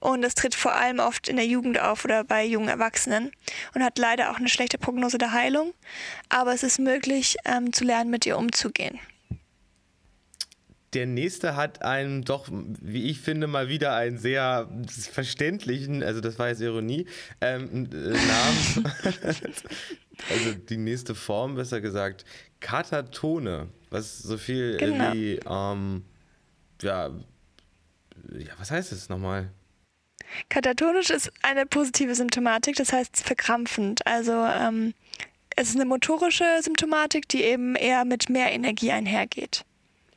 Und 0.00 0.22
das 0.22 0.34
tritt 0.34 0.54
vor 0.54 0.74
allem 0.74 0.98
oft 0.98 1.28
in 1.28 1.36
der 1.36 1.46
Jugend 1.46 1.80
auf 1.80 2.04
oder 2.04 2.24
bei 2.24 2.44
jungen 2.44 2.68
Erwachsenen 2.68 3.30
und 3.74 3.84
hat 3.84 3.98
leider 3.98 4.30
auch 4.30 4.36
eine 4.36 4.48
schlechte 4.48 4.78
Prognose 4.78 5.18
der 5.18 5.32
Heilung. 5.32 5.74
Aber 6.28 6.52
es 6.52 6.62
ist 6.62 6.78
möglich, 6.78 7.36
ähm, 7.44 7.72
zu 7.72 7.84
lernen, 7.84 8.10
mit 8.10 8.26
ihr 8.26 8.36
umzugehen. 8.36 8.98
Der 10.94 11.06
nächste 11.06 11.56
hat 11.56 11.82
einen 11.82 12.22
doch, 12.22 12.48
wie 12.50 13.10
ich 13.10 13.20
finde, 13.20 13.48
mal 13.48 13.68
wieder 13.68 13.96
einen 13.96 14.16
sehr 14.16 14.68
verständlichen, 15.12 16.04
also 16.04 16.20
das 16.20 16.38
war 16.38 16.48
jetzt 16.48 16.60
Ironie, 16.60 17.06
ähm, 17.40 17.88
äh, 17.92 18.10
Namen. 18.12 18.92
also 20.30 20.52
die 20.52 20.76
nächste 20.76 21.14
Form, 21.14 21.56
besser 21.56 21.80
gesagt, 21.80 22.24
Katatone, 22.60 23.68
was 23.90 24.18
so 24.18 24.38
viel 24.38 24.76
genau. 24.76 25.12
wie, 25.12 25.40
ähm, 25.46 26.04
ja, 26.82 27.08
ja, 28.32 28.52
was 28.58 28.70
heißt 28.70 28.92
das 28.92 29.08
nochmal? 29.08 29.50
Katatonisch 30.48 31.10
ist 31.10 31.30
eine 31.42 31.66
positive 31.66 32.14
Symptomatik, 32.14 32.76
das 32.76 32.92
heißt 32.92 33.20
verkrampfend. 33.20 34.06
Also 34.06 34.32
ähm, 34.32 34.94
es 35.56 35.70
ist 35.70 35.76
eine 35.76 35.84
motorische 35.84 36.44
Symptomatik, 36.62 37.28
die 37.28 37.42
eben 37.42 37.76
eher 37.76 38.04
mit 38.04 38.28
mehr 38.28 38.50
Energie 38.52 38.90
einhergeht. 38.90 39.64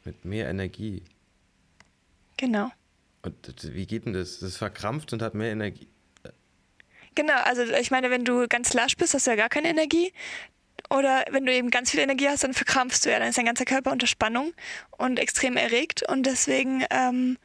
Mit 0.04 0.26
mehr 0.26 0.50
Energie? 0.50 1.04
Genau. 2.38 2.72
Und 3.24 3.36
wie 3.74 3.86
geht 3.86 4.06
denn 4.06 4.14
das? 4.14 4.40
Das 4.40 4.50
ist 4.50 4.58
verkrampft 4.58 5.12
und 5.14 5.22
hat 5.22 5.34
mehr 5.34 5.52
Energie. 5.52 5.88
Genau, 7.18 7.34
also 7.34 7.64
ich 7.64 7.90
meine, 7.90 8.12
wenn 8.12 8.26
du 8.26 8.48
ganz 8.48 8.76
lasch 8.76 8.96
bist, 8.96 9.16
hast 9.16 9.26
du 9.26 9.32
ja 9.32 9.36
gar 9.36 9.50
keine 9.50 9.70
Energie. 9.70 10.14
Oder 10.92 11.26
wenn 11.32 11.48
du 11.48 11.52
eben 11.52 11.72
ganz 11.72 11.90
viel 11.90 12.00
Energie 12.00 12.28
hast, 12.30 12.44
dann 12.44 12.54
verkrampfst 12.54 13.04
du 13.04 13.10
ja. 13.10 13.18
Dann 13.18 13.30
ist 13.30 13.40
dein 13.40 13.48
ganzer 13.48 13.66
Körper 13.66 13.92
unter 13.92 14.06
Spannung 14.06 14.54
und 15.00 15.18
extrem 15.18 15.58
erregt 15.58 16.08
und 16.08 16.28
deswegen 16.28 16.86
ähm, 16.92 17.40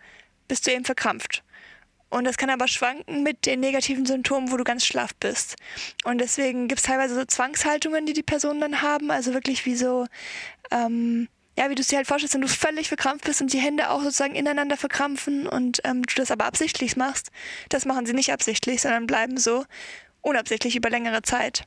bist 0.47 0.67
du 0.67 0.73
eben 0.73 0.85
verkrampft. 0.85 1.43
Und 2.11 2.25
das 2.25 2.37
kann 2.37 2.51
aber 2.51 2.69
schwanken 2.69 3.23
mit 3.23 3.47
den 3.47 3.61
negativen 3.61 4.05
Symptomen, 4.05 4.53
wo 4.53 4.59
du 4.59 4.65
ganz 4.65 4.85
schlaff 4.85 5.15
bist. 5.15 5.57
Und 6.05 6.19
deswegen 6.19 6.69
gibt 6.69 6.81
es 6.81 6.87
teilweise 6.87 7.15
so 7.15 7.25
Zwangshaltungen, 7.25 8.05
die 8.05 8.13
die 8.13 8.23
Personen 8.23 8.61
dann 8.61 8.83
haben. 8.83 9.11
Also 9.11 9.33
wirklich 9.33 9.65
wie 9.65 9.75
so 9.75 10.07
ähm, 10.71 11.29
ja, 11.63 11.71
wie 11.71 11.75
du 11.77 11.83
es 11.83 11.89
dir 11.89 11.97
halt 11.97 12.09
vorstellst, 12.09 12.35
wenn 12.35 12.41
du 12.41 12.49
völlig 12.49 12.89
verkrampft 12.89 13.25
bist 13.25 13.41
und 13.41 13.53
die 13.53 13.59
Hände 13.59 13.91
auch 13.91 14.03
sozusagen 14.03 14.35
ineinander 14.35 14.77
verkrampfen 14.77 15.47
und 15.47 15.81
ähm, 15.85 16.03
du 16.03 16.15
das 16.17 16.31
aber 16.31 16.45
absichtlich 16.45 16.97
machst, 16.97 17.31
das 17.69 17.85
machen 17.85 18.05
sie 18.05 18.15
nicht 18.15 18.33
absichtlich, 18.33 18.83
sondern 18.83 19.07
bleiben 19.07 19.37
so 19.37 19.65
unabsichtlich 20.23 20.75
über 20.75 20.91
längere 20.91 21.23
Zeit. 21.23 21.65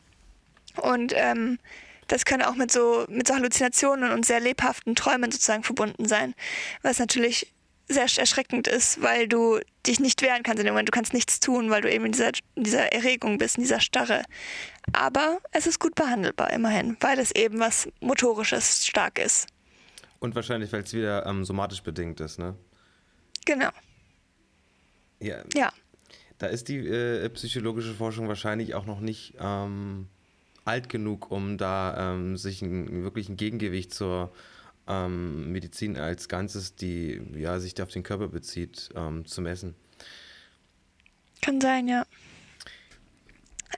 Und 0.76 1.14
ähm, 1.16 1.60
das 2.08 2.26
kann 2.26 2.42
auch 2.42 2.56
mit 2.56 2.72
so, 2.72 3.06
mit 3.08 3.28
so 3.28 3.36
Halluzinationen 3.36 4.12
und 4.12 4.26
sehr 4.26 4.42
lebhaften 4.42 4.96
Träumen 4.96 5.32
sozusagen 5.32 5.64
verbunden 5.64 6.08
sein, 6.08 6.36
was 6.82 7.00
natürlich 7.00 7.54
sehr 7.88 8.08
erschreckend 8.18 8.68
ist, 8.68 9.02
weil 9.02 9.28
du 9.28 9.60
dich 9.86 10.00
nicht 10.00 10.22
wehren 10.22 10.44
kannst 10.44 10.60
in 10.60 10.66
dem 10.66 10.74
Moment. 10.74 10.90
Du 10.90 10.92
kannst 10.92 11.14
nichts 11.14 11.40
tun, 11.40 11.70
weil 11.70 11.82
du 11.82 11.92
eben 11.92 12.06
in 12.06 12.12
dieser, 12.12 12.32
in 12.56 12.64
dieser 12.64 12.92
Erregung 12.92 13.38
bist, 13.38 13.58
in 13.58 13.64
dieser 13.64 13.80
Starre. 13.80 14.24
Aber 14.92 15.40
es 15.52 15.68
ist 15.68 15.80
gut 15.80 15.96
behandelbar 15.96 16.52
immerhin, 16.52 16.98
weil 17.00 17.20
es 17.20 17.32
eben 17.32 17.60
was 17.60 17.88
Motorisches 18.02 18.86
stark 18.86 19.20
ist. 19.20 19.48
Und 20.26 20.34
wahrscheinlich, 20.34 20.74
weil 20.74 20.82
es 20.82 20.92
wieder 20.92 21.24
ähm, 21.28 21.46
somatisch 21.46 21.84
bedingt 21.84 22.20
ist, 22.20 22.40
ne? 22.40 22.56
Genau. 23.46 23.70
Ja. 25.20 25.44
ja. 25.54 25.72
Da 26.40 26.48
ist 26.48 26.68
die 26.68 26.78
äh, 26.78 27.30
psychologische 27.30 27.94
Forschung 27.94 28.28
wahrscheinlich 28.28 28.74
auch 28.74 28.88
noch 28.88 29.02
nicht 29.02 29.36
ähm, 29.40 30.08
alt 30.64 30.90
genug, 30.90 31.30
um 31.30 31.60
da 31.60 32.14
ähm, 32.14 32.38
sich 32.38 32.64
ein, 32.64 33.04
wirklich 33.04 33.30
ein 33.30 33.38
Gegengewicht 33.38 33.94
zur 33.94 34.32
ähm, 34.88 35.52
Medizin 35.52 35.96
als 35.96 36.28
Ganzes, 36.28 36.76
die 36.76 37.22
ja, 37.36 37.60
sich 37.60 37.80
auf 37.80 37.90
den 37.90 38.02
Körper 38.02 38.28
bezieht, 38.28 38.90
ähm, 38.96 39.28
zu 39.28 39.42
messen. 39.42 39.76
Kann 41.44 41.62
sein, 41.62 41.88
ja. 41.88 42.04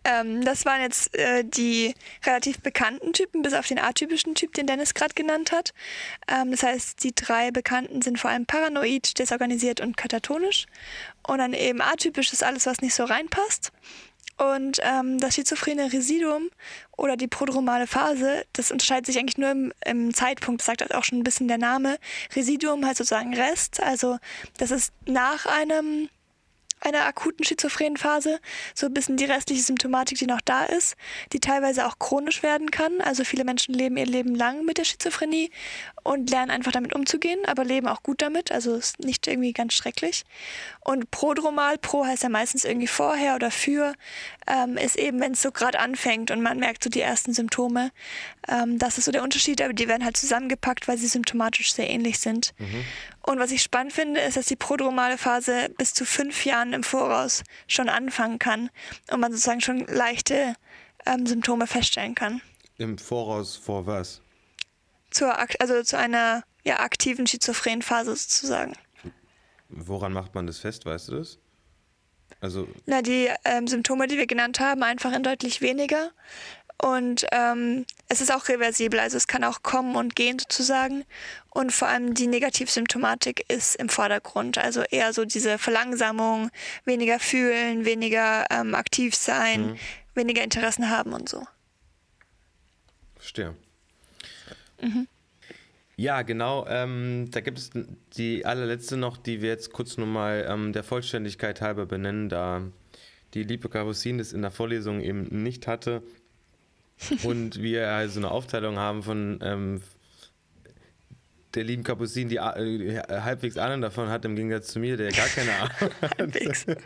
Ähm, 0.07 0.43
das 0.43 0.65
waren 0.65 0.81
jetzt 0.81 1.13
äh, 1.15 1.43
die 1.43 1.93
relativ 2.25 2.59
bekannten 2.59 3.11
Typen, 3.11 3.41
bis 3.41 3.53
auf 3.53 3.67
den 3.67 3.77
atypischen 3.77 4.35
Typ, 4.35 4.53
den 4.53 4.65
Dennis 4.65 4.93
gerade 4.93 5.13
genannt 5.13 5.51
hat. 5.51 5.73
Ähm, 6.29 6.51
das 6.51 6.63
heißt, 6.63 7.03
die 7.03 7.13
drei 7.13 7.51
bekannten 7.51 8.01
sind 8.01 8.17
vor 8.17 8.31
allem 8.31 8.45
paranoid, 8.45 9.19
desorganisiert 9.19 9.81
und 9.81 9.97
katatonisch. 9.97 10.65
Und 11.27 11.39
dann 11.39 11.53
eben 11.53 11.81
atypisch 11.81 12.31
ist 12.31 12.43
alles, 12.43 12.65
was 12.65 12.79
nicht 12.79 12.95
so 12.95 13.03
reinpasst. 13.03 13.73
Und 14.37 14.79
ähm, 14.83 15.17
das 15.17 15.35
schizophrene 15.35 15.91
Residuum 15.91 16.51
oder 16.95 17.17
die 17.17 17.27
prodromale 17.27 17.87
Phase, 17.87 18.45
das 18.53 18.71
unterscheidet 18.71 19.07
sich 19.07 19.17
eigentlich 19.17 19.39
nur 19.39 19.49
im, 19.49 19.73
im, 19.83 20.13
Zeitpunkt, 20.13 20.61
das 20.61 20.67
sagt 20.67 20.93
auch 20.93 21.03
schon 21.03 21.19
ein 21.19 21.23
bisschen 21.23 21.47
der 21.47 21.57
Name. 21.57 21.97
Residuum 22.35 22.85
heißt 22.85 22.99
sozusagen 22.99 23.33
Rest, 23.33 23.81
also 23.81 24.19
das 24.57 24.69
ist 24.69 24.93
nach 25.07 25.47
einem 25.47 26.09
einer 26.79 27.05
akuten 27.05 27.43
schizophrenen 27.43 27.97
Phase, 27.97 28.39
so 28.73 28.85
ein 28.87 28.93
bisschen 28.93 29.17
die 29.17 29.25
restliche 29.25 29.61
Symptomatik, 29.61 30.17
die 30.17 30.27
noch 30.27 30.41
da 30.41 30.63
ist, 30.65 30.95
die 31.33 31.39
teilweise 31.39 31.87
auch 31.87 31.99
chronisch 31.99 32.43
werden 32.43 32.71
kann. 32.71 33.01
Also 33.01 33.23
viele 33.23 33.43
Menschen 33.43 33.73
leben 33.73 33.97
ihr 33.97 34.05
Leben 34.05 34.35
lang 34.35 34.65
mit 34.65 34.77
der 34.77 34.85
Schizophrenie 34.85 35.51
und 36.07 36.29
lernen 36.29 36.51
einfach 36.51 36.71
damit 36.71 36.95
umzugehen, 36.95 37.39
aber 37.45 37.65
leben 37.65 37.87
auch 37.87 38.01
gut 38.01 38.21
damit, 38.21 38.51
also 38.51 38.75
ist 38.75 38.99
nicht 38.99 39.27
irgendwie 39.27 39.51
ganz 39.51 39.73
schrecklich. 39.73 40.23
Und 40.79 41.11
prodromal, 41.11 41.77
pro 41.77 42.05
heißt 42.05 42.23
ja 42.23 42.29
meistens 42.29 42.63
irgendwie 42.63 42.87
vorher 42.87 43.35
oder 43.35 43.51
für, 43.51 43.93
ähm, 44.47 44.77
ist 44.77 44.95
eben, 44.95 45.19
wenn 45.19 45.33
es 45.33 45.41
so 45.41 45.51
gerade 45.51 45.77
anfängt 45.79 46.31
und 46.31 46.41
man 46.41 46.59
merkt 46.59 46.83
so 46.83 46.89
die 46.89 47.01
ersten 47.01 47.33
Symptome. 47.33 47.91
Ähm, 48.47 48.79
das 48.79 48.97
ist 48.97 49.05
so 49.05 49.11
der 49.11 49.21
Unterschied, 49.21 49.61
aber 49.61 49.73
die 49.73 49.89
werden 49.89 50.05
halt 50.05 50.15
zusammengepackt, 50.15 50.87
weil 50.87 50.97
sie 50.97 51.07
symptomatisch 51.07 51.73
sehr 51.73 51.89
ähnlich 51.89 52.19
sind. 52.19 52.53
Mhm. 52.57 52.85
Und 53.23 53.39
was 53.39 53.51
ich 53.51 53.61
spannend 53.61 53.91
finde, 53.91 54.21
ist, 54.21 54.37
dass 54.37 54.45
die 54.45 54.55
prodromale 54.55 55.17
Phase 55.17 55.69
bis 55.77 55.93
zu 55.93 56.05
fünf 56.05 56.45
Jahren 56.45 56.71
im 56.71 56.83
Voraus 56.83 57.43
schon 57.67 57.89
anfangen 57.89 58.39
kann 58.39 58.69
und 59.11 59.19
man 59.19 59.33
sozusagen 59.33 59.59
schon 59.59 59.85
leichte 59.87 60.55
ähm, 61.05 61.25
Symptome 61.25 61.67
feststellen 61.67 62.15
kann. 62.15 62.41
Im 62.77 62.97
Voraus 62.97 63.57
vor 63.57 63.85
was? 63.85 64.21
Zur, 65.17 65.35
also 65.59 65.81
zu 65.81 65.97
einer 65.97 66.43
ja, 66.63 66.79
aktiven 66.79 67.25
schizophrenen 67.25 67.81
Phase 67.81 68.15
sozusagen. 68.15 68.73
Woran 69.67 70.13
macht 70.13 70.35
man 70.35 70.45
das 70.45 70.59
fest, 70.59 70.85
weißt 70.85 71.07
du 71.07 71.15
das? 71.15 71.39
Also 72.39 72.67
Na, 72.85 73.01
die 73.01 73.29
ähm, 73.43 73.67
Symptome, 73.67 74.05
die 74.05 74.17
wir 74.17 74.27
genannt 74.27 74.59
haben, 74.59 74.83
einfach 74.83 75.11
in 75.11 75.23
deutlich 75.23 75.61
weniger. 75.61 76.11
Und 76.79 77.25
ähm, 77.31 77.87
es 78.09 78.21
ist 78.21 78.31
auch 78.31 78.47
reversibel, 78.47 78.99
also 78.99 79.17
es 79.17 79.25
kann 79.25 79.43
auch 79.43 79.63
kommen 79.63 79.95
und 79.95 80.15
gehen 80.15 80.37
sozusagen. 80.37 81.03
Und 81.49 81.71
vor 81.73 81.87
allem 81.87 82.13
die 82.13 82.27
Negativsymptomatik 82.27 83.43
ist 83.51 83.75
im 83.77 83.89
Vordergrund. 83.89 84.59
Also 84.59 84.83
eher 84.83 85.13
so 85.13 85.25
diese 85.25 85.57
Verlangsamung, 85.57 86.51
weniger 86.85 87.19
fühlen, 87.19 87.85
weniger 87.85 88.45
ähm, 88.51 88.75
aktiv 88.75 89.15
sein, 89.15 89.71
mhm. 89.71 89.79
weniger 90.13 90.43
Interessen 90.43 90.91
haben 90.91 91.13
und 91.13 91.27
so. 91.27 91.43
Verstehe. 93.15 93.55
Mhm. 94.81 95.07
Ja, 95.95 96.21
genau. 96.21 96.65
Ähm, 96.67 97.29
da 97.31 97.41
gibt 97.41 97.57
es 97.57 97.71
die 98.15 98.45
allerletzte 98.45 98.97
noch, 98.97 99.17
die 99.17 99.41
wir 99.41 99.49
jetzt 99.49 99.73
kurz 99.73 99.97
nochmal 99.97 100.45
ähm, 100.47 100.71
der 100.71 100.83
Vollständigkeit 100.83 101.59
halber 101.61 101.87
benennen, 101.87 102.29
da 102.29 102.61
die 103.33 103.43
liebe 103.43 103.67
Karosin 103.67 104.19
das 104.19 104.31
in 104.31 104.41
der 104.41 104.51
Vorlesung 104.51 105.01
eben 105.01 105.23
nicht 105.43 105.65
hatte 105.67 106.03
und 107.23 107.61
wir 107.61 107.89
also 107.89 108.19
eine 108.19 108.31
Aufteilung 108.31 108.77
haben 108.77 109.01
von 109.01 109.39
ähm, 109.41 109.81
der 111.55 111.63
lieben 111.63 111.83
Kapusin, 111.83 112.29
die 112.29 112.35
äh, 112.35 113.01
halbwegs 113.09 113.57
Ahnung 113.57 113.81
davon 113.81 114.09
hat, 114.09 114.23
im 114.25 114.35
Gegensatz 114.35 114.67
zu 114.67 114.79
mir, 114.79 114.97
der 114.97 115.11
gar 115.11 115.27
keine 115.27 115.51
Ahnung 115.53 115.91
hat. 116.01 116.17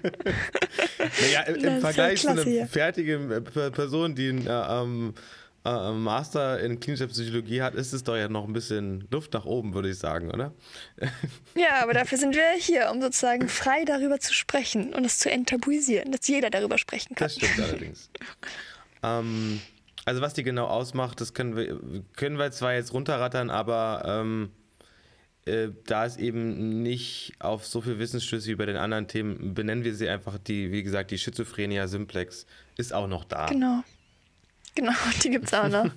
Naja, 1.21 1.41
im, 1.41 1.55
im 1.55 1.81
Vergleich 1.81 2.21
zu 2.21 2.29
einer 2.29 2.67
fertigen 2.67 3.31
äh, 3.31 3.41
Person, 3.41 4.15
die 4.15 4.27
äh, 4.27 4.48
ähm, 4.48 5.13
äh, 5.63 5.91
Master 5.91 6.59
in 6.59 6.79
klinischer 6.79 7.07
Psychologie 7.07 7.61
hat, 7.61 7.75
ist 7.75 7.93
es 7.93 8.03
doch 8.03 8.15
ja 8.15 8.27
noch 8.27 8.47
ein 8.47 8.53
bisschen 8.53 9.07
Luft 9.11 9.33
nach 9.33 9.45
oben, 9.45 9.73
würde 9.73 9.89
ich 9.89 9.97
sagen, 9.97 10.31
oder? 10.31 10.53
ja, 11.55 11.81
aber 11.81 11.93
dafür 11.93 12.17
sind 12.17 12.35
wir 12.35 12.51
hier, 12.57 12.89
um 12.91 13.01
sozusagen 13.01 13.47
frei 13.47 13.85
darüber 13.85 14.19
zu 14.19 14.33
sprechen 14.33 14.93
und 14.93 15.05
es 15.05 15.19
zu 15.19 15.29
enttabuisieren, 15.29 16.11
dass 16.11 16.27
jeder 16.27 16.49
darüber 16.49 16.77
sprechen 16.77 17.15
kann. 17.15 17.25
Das 17.25 17.35
stimmt 17.35 17.59
allerdings. 17.59 18.09
ähm, 19.03 19.61
also 20.05 20.21
was 20.21 20.33
die 20.33 20.43
genau 20.43 20.65
ausmacht, 20.65 21.21
das 21.21 21.33
können 21.33 21.55
wir, 21.55 21.79
können 22.15 22.39
wir 22.39 22.51
zwar 22.51 22.73
jetzt 22.73 22.93
runterrattern, 22.93 23.51
aber 23.51 24.03
ähm, 24.05 24.49
äh, 25.45 25.69
da 25.85 26.05
es 26.05 26.17
eben 26.17 26.81
nicht 26.81 27.33
auf 27.39 27.65
so 27.67 27.81
viel 27.81 27.99
Wissensstöße 27.99 28.47
wie 28.47 28.55
bei 28.55 28.65
den 28.65 28.77
anderen 28.77 29.07
Themen, 29.07 29.53
benennen 29.53 29.83
wir 29.83 29.93
sie 29.93 30.09
einfach 30.09 30.37
die, 30.39 30.71
wie 30.71 30.81
gesagt, 30.81 31.11
die 31.11 31.19
Schizophrenia 31.19 31.87
simplex 31.87 32.47
ist 32.77 32.93
auch 32.93 33.07
noch 33.07 33.25
da. 33.25 33.45
Genau. 33.45 33.83
Genau, 34.75 34.93
die 35.21 35.29
gibt 35.29 35.47
es 35.47 35.53
auch 35.53 35.67
noch. 35.67 35.91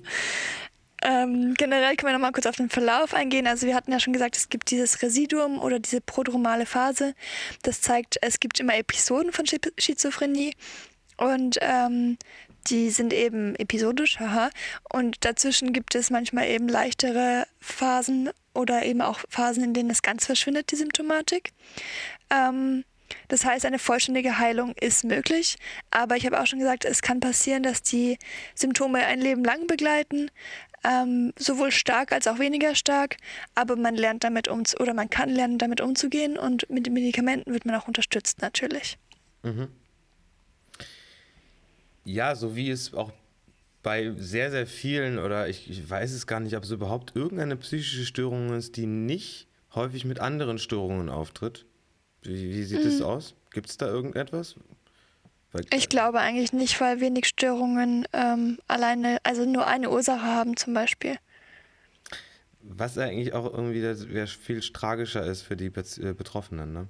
ähm, 1.03 1.55
generell 1.55 1.95
können 1.97 2.11
wir 2.11 2.19
nochmal 2.19 2.33
kurz 2.33 2.47
auf 2.47 2.57
den 2.57 2.69
Verlauf 2.69 3.15
eingehen. 3.15 3.47
Also 3.47 3.67
wir 3.67 3.75
hatten 3.75 3.93
ja 3.93 4.01
schon 4.01 4.13
gesagt, 4.13 4.37
es 4.37 4.49
gibt 4.49 4.71
dieses 4.71 5.01
Residuum 5.03 5.61
oder 5.61 5.79
diese 5.79 6.01
prodromale 6.01 6.67
Phase. 6.67 7.15
Das 7.63 7.81
zeigt, 7.81 8.19
es 8.21 8.41
gibt 8.41 8.59
immer 8.59 8.77
Episoden 8.77 9.33
von 9.33 9.45
Schizophrenie. 9.79 10.55
Und 11.17 11.59
ähm, 11.61 12.19
die 12.67 12.91
sind 12.91 13.13
eben 13.13 13.55
episodisch, 13.57 14.19
haha. 14.19 14.51
Und 14.91 15.25
dazwischen 15.25 15.73
gibt 15.73 15.95
es 15.95 16.11
manchmal 16.11 16.49
eben 16.49 16.69
leichtere 16.69 17.47
Phasen 17.61 18.31
oder 18.55 18.85
eben 18.85 19.03
auch 19.03 19.21
Phasen, 19.29 19.63
in 19.63 19.75
denen 19.75 19.91
es 19.91 20.03
ganz 20.03 20.27
verschwindet, 20.27 20.71
die 20.71 20.77
Symptomatik. 20.77 21.53
Ähm, 22.31 22.85
das 23.29 23.45
heißt, 23.45 23.67
eine 23.67 23.79
vollständige 23.79 24.39
Heilung 24.39 24.75
ist 24.81 25.05
möglich, 25.05 25.57
aber 25.91 26.17
ich 26.17 26.27
habe 26.27 26.41
auch 26.41 26.47
schon 26.47 26.59
gesagt, 26.59 26.85
es 26.85 27.03
kann 27.03 27.21
passieren, 27.21 27.63
dass 27.63 27.83
die 27.83 28.19
Symptome 28.55 29.05
ein 29.07 29.21
Leben 29.21 29.45
lang 29.45 29.67
begleiten, 29.67 30.31
ähm, 30.85 31.33
sowohl 31.39 31.71
stark 31.71 32.13
als 32.13 32.27
auch 32.27 32.39
weniger 32.39 32.75
stark, 32.75 33.17
aber 33.55 33.77
man 33.77 33.95
lernt 33.95 34.25
damit 34.25 34.49
um 34.49 34.63
oder 34.79 34.95
man 34.95 35.11
kann 35.11 35.31
lernen, 35.31 35.59
damit 35.59 35.81
umzugehen 35.81 36.37
und 36.39 36.69
mit 36.71 36.87
den 36.87 36.93
Medikamenten 36.93 37.53
wird 37.53 37.65
man 37.65 37.75
auch 37.75 37.89
unterstützt 37.89 38.43
natürlich. 38.43 38.99
Mhm. 39.43 39.69
Ja, 42.05 42.35
so 42.35 42.55
wie 42.55 42.71
es 42.71 42.93
auch 42.93 43.13
bei 43.83 44.13
sehr, 44.17 44.51
sehr 44.51 44.67
vielen, 44.67 45.19
oder 45.19 45.49
ich, 45.49 45.71
ich 45.71 45.89
weiß 45.89 46.13
es 46.13 46.27
gar 46.27 46.41
nicht, 46.41 46.57
ob 46.57 46.65
es 46.65 46.71
überhaupt 46.71 47.17
irgendeine 47.17 47.57
psychische 47.57 48.05
Störung 48.05 48.53
ist, 48.55 48.77
die 48.77 48.87
nicht 48.87 49.47
häufig 49.75 50.05
mit 50.05 50.21
anderen 50.21 50.59
Störungen 50.59 51.09
auftritt. 51.09 51.67
Wie, 52.25 52.51
wie 52.51 52.65
sieht 52.65 52.85
es 52.85 53.01
mhm. 53.01 53.07
aus? 53.07 53.35
Gibt 53.53 53.69
es 53.71 53.77
da 53.77 53.87
irgendetwas? 53.87 54.57
Weil, 55.53 55.65
ich 55.73 55.89
glaube 55.89 56.19
eigentlich 56.19 56.53
nicht, 56.53 56.81
weil 56.81 57.01
wenig 57.01 57.27
Störungen 57.27 58.07
ähm, 58.13 58.59
alleine, 58.67 59.19
also 59.23 59.45
nur 59.45 59.67
eine 59.67 59.91
Ursache 59.91 60.23
haben 60.23 60.57
zum 60.57 60.75
Beispiel. 60.75 61.17
Was 62.61 62.99
eigentlich 62.99 63.35
auch 63.35 63.45
irgendwie 63.53 64.27
viel 64.27 64.61
tragischer 64.61 65.25
ist 65.25 65.43
für 65.43 65.57
die 65.57 65.67
äh, 65.67 66.15
Betroffenen, 66.15 66.73
ne? 66.73 66.89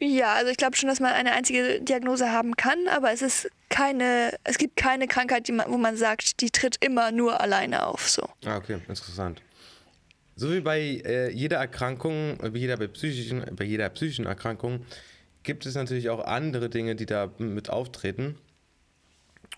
Ja, 0.00 0.32
also 0.32 0.50
ich 0.50 0.56
glaube 0.56 0.76
schon, 0.76 0.88
dass 0.88 0.98
man 0.98 1.12
eine 1.12 1.32
einzige 1.32 1.80
Diagnose 1.82 2.32
haben 2.32 2.56
kann, 2.56 2.88
aber 2.88 3.12
es 3.12 3.20
ist 3.20 3.50
keine, 3.68 4.34
es 4.44 4.56
gibt 4.56 4.76
keine 4.76 5.06
Krankheit, 5.06 5.46
man, 5.50 5.70
wo 5.70 5.76
man 5.76 5.96
sagt, 5.96 6.40
die 6.40 6.50
tritt 6.50 6.82
immer 6.82 7.12
nur 7.12 7.38
alleine 7.40 7.86
auf. 7.86 8.08
So. 8.08 8.22
Ah, 8.46 8.56
okay, 8.56 8.80
interessant. 8.88 9.42
So 10.40 10.50
wie 10.50 10.60
bei 10.60 10.80
äh, 11.04 11.30
jeder 11.30 11.58
Erkrankung, 11.58 12.38
bei 12.38 12.48
jeder, 12.58 12.78
bei, 12.78 12.86
psychischen, 12.86 13.44
bei 13.56 13.64
jeder 13.66 13.90
psychischen 13.90 14.24
Erkrankung, 14.24 14.86
gibt 15.42 15.66
es 15.66 15.74
natürlich 15.74 16.08
auch 16.08 16.24
andere 16.24 16.70
Dinge, 16.70 16.96
die 16.96 17.04
da 17.04 17.30
mit 17.36 17.68
auftreten. 17.68 18.36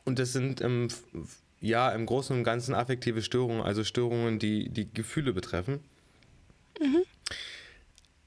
Und 0.04 0.18
das 0.18 0.32
sind 0.32 0.60
im, 0.60 0.88
ja, 1.60 1.90
im 1.90 2.04
Großen 2.04 2.36
und 2.36 2.42
Ganzen 2.42 2.74
affektive 2.74 3.22
Störungen, 3.22 3.62
also 3.62 3.84
Störungen, 3.84 4.40
die 4.40 4.70
die 4.70 4.92
Gefühle 4.92 5.32
betreffen. 5.32 5.78
Mhm. 6.80 7.04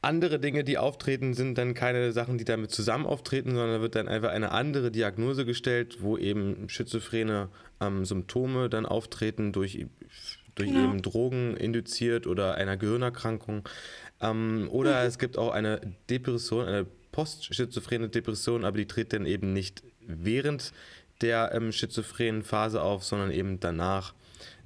Andere 0.02 0.40
Dinge, 0.40 0.64
die 0.64 0.78
auftreten, 0.78 1.34
sind 1.34 1.58
dann 1.58 1.74
keine 1.74 2.14
Sachen, 2.14 2.38
die 2.38 2.46
damit 2.46 2.72
zusammen 2.72 3.06
auftreten, 3.06 3.54
sondern 3.54 3.82
wird 3.82 3.96
dann 3.96 4.08
einfach 4.08 4.30
eine 4.30 4.52
andere 4.52 4.92
Diagnose 4.92 5.44
gestellt, 5.44 5.98
wo 6.00 6.18
eben 6.18 6.70
schizophrene 6.70 7.50
ähm, 7.82 8.06
Symptome 8.06 8.70
dann 8.70 8.86
auftreten 8.86 9.52
durch, 9.52 9.88
durch 10.56 10.70
genau. 10.70 10.86
eben 10.86 11.02
Drogen 11.02 11.58
induziert 11.58 12.28
oder 12.28 12.56
einer 12.56 12.78
Gehirnerkrankung. 12.78 13.68
Ähm, 14.22 14.68
oder 14.72 15.02
mhm. 15.02 15.08
es 15.08 15.20
gibt 15.20 15.38
auch 15.38 15.52
eine 15.52 15.82
Depression, 16.10 16.66
eine 16.66 16.86
postschizophrene 17.12 18.10
Depression, 18.10 18.66
aber 18.66 18.78
die 18.78 18.88
tritt 18.88 19.14
dann 19.14 19.26
eben 19.26 19.54
nicht 19.54 19.84
während 20.02 20.74
der 21.22 21.52
ähm, 21.54 21.72
schizophrenen 21.72 22.44
Phase 22.44 22.82
auf, 22.82 23.04
sondern 23.04 23.32
eben 23.32 23.60
danach. 23.60 24.14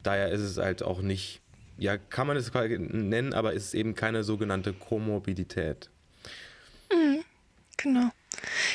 Daher 0.04 0.30
ist 0.30 0.42
es 0.42 0.58
halt 0.58 0.82
auch 0.82 1.02
nicht 1.02 1.42
ja, 1.80 1.98
kann 1.98 2.28
man 2.28 2.38
es 2.38 2.54
nennen, 2.54 3.34
aber 3.34 3.54
ist 3.54 3.74
eben 3.74 3.96
keine 3.96 4.24
sogenannte 4.24 4.74
Komorbidität. 4.74 5.90
Mhm, 6.92 7.24
genau. 7.78 8.12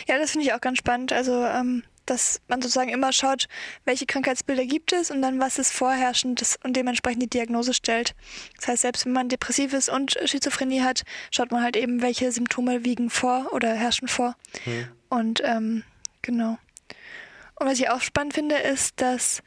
Ja, 0.08 0.18
das 0.18 0.32
finde 0.32 0.46
ich 0.46 0.54
auch 0.54 0.60
ganz 0.60 0.78
spannend. 0.78 1.12
Also, 1.12 1.44
ähm, 1.44 1.82
dass 2.06 2.40
man 2.48 2.60
sozusagen 2.60 2.90
immer 2.90 3.12
schaut, 3.12 3.46
welche 3.84 4.06
Krankheitsbilder 4.06 4.64
gibt 4.66 4.92
es 4.92 5.10
und 5.10 5.22
dann 5.22 5.40
was 5.40 5.58
ist 5.58 5.72
vorherrschend 5.72 6.58
und 6.62 6.76
dementsprechend 6.76 7.22
die 7.22 7.30
Diagnose 7.30 7.74
stellt. 7.74 8.14
Das 8.56 8.68
heißt, 8.68 8.82
selbst 8.82 9.06
wenn 9.06 9.12
man 9.12 9.28
depressiv 9.28 9.72
ist 9.72 9.88
und 9.88 10.16
Schizophrenie 10.24 10.82
hat, 10.82 11.02
schaut 11.30 11.50
man 11.50 11.62
halt 11.62 11.76
eben, 11.76 12.02
welche 12.02 12.30
Symptome 12.32 12.84
wiegen 12.84 13.10
vor 13.10 13.52
oder 13.52 13.74
herrschen 13.74 14.08
vor. 14.08 14.36
Hm. 14.64 14.86
Und 15.08 15.42
ähm, 15.44 15.84
genau. 16.22 16.58
Und 17.56 17.66
was 17.66 17.78
ich 17.78 17.88
auch 17.90 18.00
spannend 18.00 18.34
finde, 18.34 18.56
ist, 18.56 19.00
dass 19.00 19.42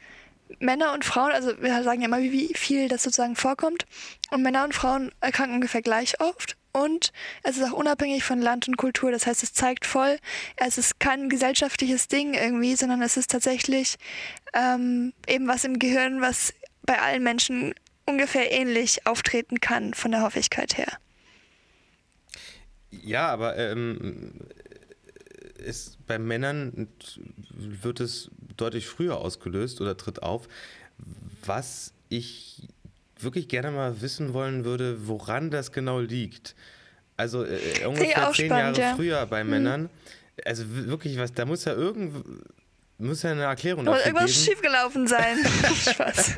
Männer 0.60 0.92
und 0.94 1.04
Frauen, 1.04 1.32
also 1.32 1.60
wir 1.60 1.82
sagen 1.82 2.00
ja 2.00 2.08
immer, 2.08 2.20
wie 2.20 2.54
viel 2.54 2.88
das 2.88 3.02
sozusagen 3.02 3.36
vorkommt. 3.36 3.86
Und 4.30 4.42
Männer 4.42 4.64
und 4.64 4.74
Frauen 4.74 5.12
erkranken 5.20 5.56
ungefähr 5.56 5.82
gleich 5.82 6.20
oft. 6.20 6.56
Und 6.84 7.12
es 7.42 7.56
ist 7.56 7.64
auch 7.64 7.72
unabhängig 7.72 8.24
von 8.24 8.40
Land 8.40 8.68
und 8.68 8.76
Kultur. 8.76 9.10
Das 9.10 9.26
heißt, 9.26 9.42
es 9.42 9.52
zeigt 9.52 9.86
voll, 9.86 10.18
es 10.56 10.78
ist 10.78 11.00
kein 11.00 11.28
gesellschaftliches 11.28 12.08
Ding 12.08 12.34
irgendwie, 12.34 12.76
sondern 12.76 13.02
es 13.02 13.16
ist 13.16 13.30
tatsächlich 13.30 13.96
ähm, 14.54 15.12
eben 15.26 15.48
was 15.48 15.64
im 15.64 15.78
Gehirn, 15.78 16.20
was 16.20 16.54
bei 16.82 17.00
allen 17.00 17.22
Menschen 17.22 17.74
ungefähr 18.06 18.52
ähnlich 18.52 19.06
auftreten 19.06 19.60
kann 19.60 19.92
von 19.94 20.10
der 20.12 20.22
Häufigkeit 20.22 20.78
her. 20.78 20.98
Ja, 22.90 23.28
aber 23.28 23.56
ähm, 23.58 24.32
ist, 25.58 25.98
bei 26.06 26.18
Männern 26.18 26.88
wird 27.50 28.00
es 28.00 28.30
deutlich 28.56 28.86
früher 28.86 29.18
ausgelöst 29.18 29.80
oder 29.80 29.96
tritt 29.96 30.22
auf. 30.22 30.48
Was 31.44 31.92
ich 32.08 32.68
wirklich 33.22 33.48
gerne 33.48 33.70
mal 33.70 34.00
wissen 34.00 34.32
wollen 34.32 34.64
würde, 34.64 35.06
woran 35.08 35.50
das 35.50 35.72
genau 35.72 36.00
liegt. 36.00 36.54
Also 37.16 37.44
äh, 37.44 37.84
ungefähr 37.86 38.30
zehn 38.32 38.46
spannend, 38.46 38.78
Jahre 38.78 38.90
ja. 38.90 38.96
früher 38.96 39.26
bei 39.26 39.40
hm. 39.40 39.50
Männern. 39.50 39.90
Also 40.44 40.64
wirklich 40.68 41.18
was, 41.18 41.32
da 41.32 41.44
muss 41.44 41.64
ja 41.64 41.72
irgend 41.72 42.24
muss 42.98 43.22
ja 43.22 43.30
eine 43.30 43.42
Erklärung 43.42 43.84
dafür 43.84 44.06
irgendwas 44.06 44.32
geben. 44.32 44.44
schiefgelaufen 44.44 45.06
sein. 45.06 45.38
Spaß. 45.78 46.36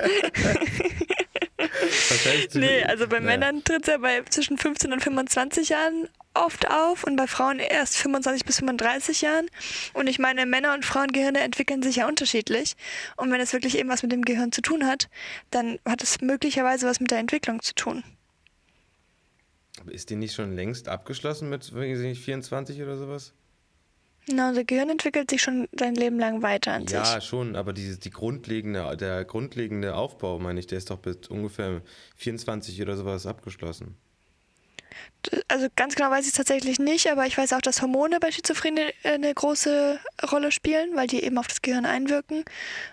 nee, 2.54 2.82
also 2.84 3.08
bei 3.08 3.16
ja. 3.16 3.22
Männern 3.22 3.64
tritt 3.64 3.82
es 3.82 3.88
ja 3.88 3.98
bei 3.98 4.22
zwischen 4.28 4.58
15 4.58 4.92
und 4.92 5.02
25 5.02 5.70
Jahren 5.70 6.08
oft 6.34 6.70
auf 6.70 7.04
und 7.04 7.16
bei 7.16 7.26
Frauen 7.26 7.58
erst 7.58 7.96
25 7.96 8.44
bis 8.44 8.58
35 8.58 9.22
Jahren. 9.22 9.46
Und 9.94 10.06
ich 10.06 10.18
meine, 10.18 10.46
Männer- 10.46 10.74
und 10.74 10.84
Frauengehirne 10.84 11.40
entwickeln 11.40 11.82
sich 11.82 11.96
ja 11.96 12.08
unterschiedlich. 12.08 12.76
Und 13.16 13.30
wenn 13.32 13.40
es 13.40 13.52
wirklich 13.52 13.78
eben 13.78 13.88
was 13.88 14.02
mit 14.02 14.12
dem 14.12 14.22
Gehirn 14.22 14.52
zu 14.52 14.62
tun 14.62 14.86
hat, 14.86 15.08
dann 15.50 15.78
hat 15.84 16.02
es 16.02 16.20
möglicherweise 16.20 16.86
was 16.86 17.00
mit 17.00 17.10
der 17.10 17.18
Entwicklung 17.18 17.62
zu 17.62 17.74
tun. 17.74 18.04
Aber 19.80 19.92
ist 19.92 20.10
die 20.10 20.16
nicht 20.16 20.34
schon 20.34 20.54
längst 20.54 20.88
abgeschlossen 20.88 21.48
mit 21.48 21.74
weiß 21.74 21.98
nicht, 22.00 22.22
24 22.22 22.80
oder 22.82 22.96
sowas? 22.96 23.32
Na, 24.26 24.50
unser 24.50 24.64
Gehirn 24.64 24.90
entwickelt 24.90 25.30
sich 25.30 25.42
schon 25.42 25.68
sein 25.76 25.94
Leben 25.94 26.18
lang 26.18 26.42
weiter 26.42 26.72
an 26.72 26.82
ja, 26.82 27.04
sich. 27.04 27.14
Ja, 27.14 27.20
schon, 27.20 27.56
aber 27.56 27.72
die, 27.72 27.98
die 27.98 28.10
grundlegende, 28.10 28.96
der 28.96 29.24
grundlegende 29.24 29.94
Aufbau, 29.94 30.38
meine 30.38 30.60
ich, 30.60 30.66
der 30.66 30.78
ist 30.78 30.90
doch 30.90 30.98
bis 30.98 31.28
ungefähr 31.28 31.82
24 32.16 32.80
oder 32.82 32.96
sowas 32.96 33.26
abgeschlossen. 33.26 33.96
Also 35.48 35.68
ganz 35.76 35.94
genau 35.94 36.10
weiß 36.10 36.24
ich 36.24 36.32
es 36.32 36.36
tatsächlich 36.36 36.78
nicht, 36.78 37.10
aber 37.10 37.26
ich 37.26 37.36
weiß 37.36 37.52
auch, 37.52 37.60
dass 37.60 37.82
Hormone 37.82 38.20
bei 38.20 38.30
Schizophrenie 38.30 38.92
eine 39.04 39.32
große 39.34 40.00
Rolle 40.30 40.50
spielen, 40.52 40.96
weil 40.96 41.06
die 41.06 41.22
eben 41.22 41.38
auf 41.38 41.46
das 41.46 41.62
Gehirn 41.62 41.86
einwirken. 41.86 42.44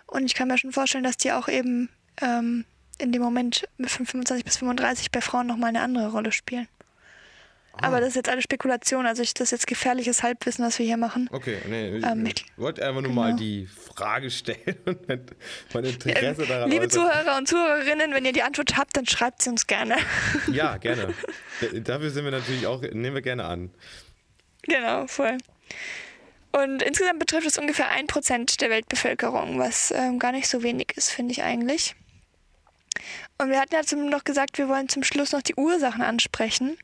Und 0.07 0.25
ich 0.25 0.35
kann 0.35 0.47
mir 0.47 0.57
schon 0.57 0.71
vorstellen, 0.71 1.03
dass 1.03 1.17
die 1.17 1.31
auch 1.31 1.47
eben 1.47 1.89
ähm, 2.21 2.65
in 2.97 3.11
dem 3.11 3.21
Moment 3.21 3.67
mit 3.77 3.89
25 3.89 4.43
bis 4.43 4.57
35 4.57 5.11
bei 5.11 5.21
Frauen 5.21 5.47
nochmal 5.47 5.69
eine 5.69 5.81
andere 5.81 6.11
Rolle 6.11 6.31
spielen. 6.31 6.67
Aber 7.81 7.99
das 7.99 8.09
ist 8.09 8.15
jetzt 8.15 8.29
eine 8.29 8.41
Spekulation, 8.41 9.05
also 9.05 9.21
ich, 9.21 9.33
das 9.33 9.47
ist 9.47 9.51
jetzt 9.51 9.67
gefährliches 9.67 10.23
Halbwissen, 10.23 10.65
was 10.65 10.79
wir 10.79 10.85
hier 10.85 10.97
machen. 10.97 11.29
Okay, 11.31 11.57
nee, 11.67 11.97
ähm, 11.97 12.25
ich 12.25 12.45
wollte 12.57 12.81
einfach 12.81 13.01
nur 13.01 13.11
genau. 13.11 13.21
mal 13.21 13.35
die 13.35 13.67
Frage 13.67 14.29
stellen 14.29 14.77
und 14.85 15.35
mein 15.73 15.83
Interesse 15.83 16.43
ähm, 16.43 16.47
daran. 16.47 16.69
Liebe 16.69 16.87
Zuhörer 16.87 17.37
und 17.37 17.47
Zuhörerinnen, 17.47 18.13
wenn 18.13 18.25
ihr 18.25 18.33
die 18.33 18.43
Antwort 18.43 18.77
habt, 18.77 18.97
dann 18.97 19.05
schreibt 19.05 19.41
sie 19.41 19.49
uns 19.49 19.67
gerne. 19.67 19.95
Ja, 20.51 20.77
gerne. 20.77 21.13
Dafür 21.83 22.09
sind 22.09 22.25
wir 22.25 22.31
natürlich 22.31 22.67
auch, 22.67 22.81
nehmen 22.81 23.15
wir 23.15 23.21
gerne 23.21 23.45
an. 23.45 23.71
Genau, 24.63 25.07
voll. 25.07 25.37
Und 26.51 26.81
insgesamt 26.81 27.19
betrifft 27.19 27.47
es 27.47 27.57
ungefähr 27.57 27.89
ein 27.89 28.07
Prozent 28.07 28.61
der 28.61 28.69
Weltbevölkerung, 28.69 29.59
was 29.59 29.91
ähm, 29.91 30.17
gar 30.19 30.31
nicht 30.31 30.47
so 30.47 30.63
wenig 30.63 30.93
ist, 30.95 31.09
finde 31.09 31.31
ich 31.31 31.43
eigentlich. 31.43 31.95
Und 33.37 33.51
wir 33.51 33.59
hatten 33.59 33.75
ja 33.75 33.81
noch 34.09 34.23
gesagt, 34.23 34.57
wir 34.57 34.67
wollen 34.67 34.89
zum 34.89 35.03
Schluss 35.03 35.31
noch 35.31 35.43
die 35.43 35.55
Ursachen 35.55 36.01
ansprechen. 36.01 36.77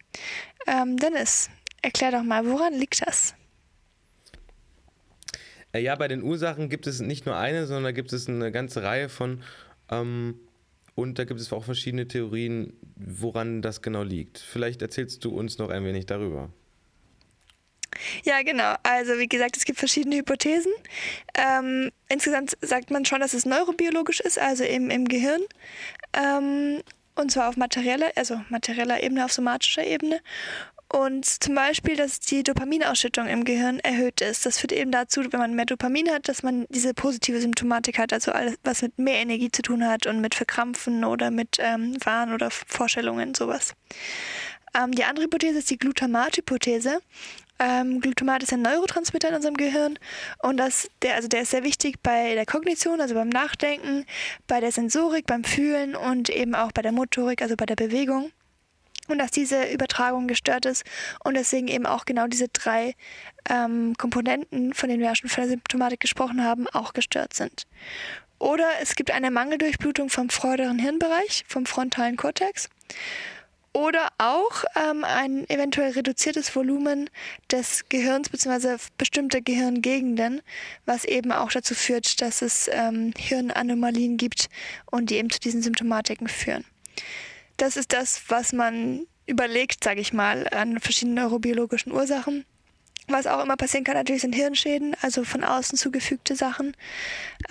Ähm, 0.67 0.97
Dennis, 0.97 1.49
erklär 1.81 2.11
doch 2.11 2.23
mal, 2.23 2.45
woran 2.45 2.73
liegt 2.73 3.05
das? 3.05 3.35
Äh, 5.73 5.81
ja, 5.81 5.95
bei 5.95 6.07
den 6.07 6.23
Ursachen 6.23 6.69
gibt 6.69 6.87
es 6.87 6.99
nicht 6.99 7.25
nur 7.25 7.35
eine, 7.35 7.65
sondern 7.65 7.85
da 7.85 7.91
gibt 7.91 8.13
es 8.13 8.27
eine 8.27 8.51
ganze 8.51 8.83
Reihe 8.83 9.09
von. 9.09 9.43
Ähm, 9.89 10.39
und 10.95 11.17
da 11.17 11.25
gibt 11.25 11.39
es 11.39 11.51
auch 11.51 11.63
verschiedene 11.63 12.07
Theorien, 12.07 12.73
woran 12.95 13.61
das 13.61 13.81
genau 13.81 14.03
liegt. 14.03 14.37
Vielleicht 14.37 14.81
erzählst 14.81 15.25
du 15.25 15.31
uns 15.31 15.57
noch 15.57 15.69
ein 15.69 15.83
wenig 15.83 16.05
darüber. 16.05 16.49
Ja, 18.23 18.41
genau. 18.43 18.75
Also 18.83 19.17
wie 19.17 19.27
gesagt, 19.27 19.57
es 19.57 19.65
gibt 19.65 19.79
verschiedene 19.79 20.17
Hypothesen. 20.17 20.71
Ähm, 21.35 21.91
insgesamt 22.09 22.57
sagt 22.61 22.91
man 22.91 23.05
schon, 23.05 23.19
dass 23.19 23.33
es 23.33 23.45
neurobiologisch 23.45 24.19
ist, 24.19 24.39
also 24.39 24.63
eben 24.63 24.89
im 24.91 25.05
Gehirn. 25.05 25.41
Ähm, 26.13 26.81
und 27.15 27.31
zwar 27.31 27.49
auf 27.49 27.57
materieller, 27.57 28.11
also 28.15 28.41
materieller 28.49 29.03
Ebene, 29.03 29.25
auf 29.25 29.31
somatischer 29.31 29.85
Ebene. 29.85 30.19
Und 30.93 31.25
zum 31.25 31.55
Beispiel, 31.55 31.95
dass 31.95 32.19
die 32.19 32.43
Dopaminausschüttung 32.43 33.25
im 33.27 33.45
Gehirn 33.45 33.79
erhöht 33.79 34.21
ist. 34.21 34.45
Das 34.45 34.59
führt 34.59 34.71
eben 34.71 34.91
dazu, 34.91 35.21
wenn 35.31 35.39
man 35.39 35.55
mehr 35.55 35.65
Dopamin 35.65 36.11
hat, 36.11 36.29
dass 36.29 36.43
man 36.43 36.67
diese 36.69 36.93
positive 36.93 37.41
Symptomatik 37.41 37.97
hat, 37.97 38.13
also 38.13 38.31
alles, 38.31 38.57
was 38.63 38.83
mit 38.83 38.99
mehr 38.99 39.15
Energie 39.15 39.49
zu 39.49 39.63
tun 39.63 39.87
hat 39.87 40.05
und 40.05 40.21
mit 40.21 40.35
Verkrampfen 40.35 41.03
oder 41.03 41.31
mit 41.31 41.57
ähm, 41.59 41.97
Wahn 42.03 42.31
oder 42.31 42.51
Vorstellungen, 42.51 43.33
sowas. 43.33 43.73
Ähm, 44.75 44.91
die 44.91 45.03
andere 45.03 45.25
Hypothese 45.25 45.59
ist 45.59 45.71
die 45.71 45.79
Glutamat-Hypothese. 45.79 46.99
Ähm, 47.59 48.01
Glutamat 48.01 48.43
ist 48.43 48.51
ein 48.51 48.61
Neurotransmitter 48.61 49.29
in 49.29 49.35
unserem 49.35 49.55
Gehirn 49.55 49.99
und 50.41 50.57
das, 50.57 50.89
der, 51.01 51.15
also 51.15 51.27
der 51.27 51.43
ist 51.43 51.51
sehr 51.51 51.63
wichtig 51.63 52.01
bei 52.01 52.33
der 52.33 52.45
Kognition, 52.45 52.99
also 52.99 53.13
beim 53.13 53.29
Nachdenken, 53.29 54.05
bei 54.47 54.59
der 54.59 54.71
Sensorik, 54.71 55.27
beim 55.27 55.43
Fühlen 55.43 55.95
und 55.95 56.29
eben 56.29 56.55
auch 56.55 56.71
bei 56.71 56.81
der 56.81 56.91
Motorik, 56.91 57.41
also 57.41 57.55
bei 57.55 57.65
der 57.65 57.75
Bewegung. 57.75 58.31
Und 59.07 59.19
dass 59.19 59.31
diese 59.31 59.65
Übertragung 59.65 60.27
gestört 60.27 60.65
ist 60.65 60.83
und 61.23 61.35
deswegen 61.35 61.67
eben 61.67 61.85
auch 61.85 62.05
genau 62.05 62.27
diese 62.27 62.47
drei 62.47 62.95
ähm, 63.49 63.95
Komponenten, 63.97 64.73
von 64.73 64.87
denen 64.87 65.01
wir 65.01 65.09
ja 65.09 65.15
schon 65.15 65.29
von 65.29 65.43
der 65.43 65.49
Symptomatik 65.49 65.99
gesprochen 65.99 66.43
haben, 66.43 66.67
auch 66.69 66.93
gestört 66.93 67.33
sind. 67.33 67.67
Oder 68.39 68.67
es 68.81 68.95
gibt 68.95 69.11
eine 69.11 69.29
Mangeldurchblutung 69.29 70.09
vom 70.09 70.29
vorderen 70.29 70.79
Hirnbereich, 70.79 71.43
vom 71.47 71.65
frontalen 71.65 72.15
Kortex. 72.15 72.69
Oder 73.73 74.09
auch 74.19 74.63
ähm, 74.75 75.03
ein 75.03 75.49
eventuell 75.49 75.91
reduziertes 75.91 76.55
Volumen 76.55 77.09
des 77.51 77.89
Gehirns 77.89 78.29
bzw. 78.29 78.77
bestimmte 78.99 79.41
Gehirngegenden, 79.41 80.41
was 80.85 81.05
eben 81.05 81.31
auch 81.31 81.51
dazu 81.51 81.73
führt, 81.73 82.21
dass 82.21 82.43
es 82.43 82.69
ähm, 82.71 83.13
Hirnanomalien 83.17 84.17
gibt 84.17 84.49
und 84.91 85.09
die 85.09 85.15
eben 85.15 85.31
zu 85.31 85.39
diesen 85.39 85.63
Symptomatiken 85.63 86.27
führen. 86.27 86.65
Das 87.57 87.75
ist 87.75 87.93
das, 87.93 88.21
was 88.27 88.53
man 88.53 89.07
überlegt, 89.25 89.83
sage 89.83 90.01
ich 90.01 90.13
mal, 90.13 90.47
an 90.49 90.79
verschiedenen 90.79 91.15
neurobiologischen 91.15 91.91
Ursachen. 91.91 92.45
Was 93.07 93.27
auch 93.27 93.43
immer 93.43 93.57
passieren 93.57 93.83
kann, 93.83 93.95
natürlich 93.95 94.21
sind 94.21 94.33
Hirnschäden, 94.33 94.95
also 95.01 95.23
von 95.23 95.43
außen 95.43 95.77
zugefügte 95.77 96.35
Sachen. 96.35 96.75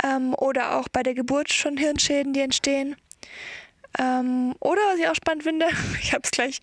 Ähm, 0.03 0.35
oder 0.35 0.77
auch 0.79 0.89
bei 0.89 1.03
der 1.03 1.15
Geburt 1.15 1.53
schon 1.53 1.77
Hirnschäden, 1.77 2.33
die 2.33 2.41
entstehen. 2.41 2.97
Ähm, 3.99 4.55
oder 4.61 4.81
was 4.91 4.99
ich 4.99 5.09
auch 5.09 5.15
spannend 5.15 5.43
finde, 5.43 5.67
ich 6.01 6.13
habe 6.13 6.23
es 6.25 6.31
gleich, 6.31 6.61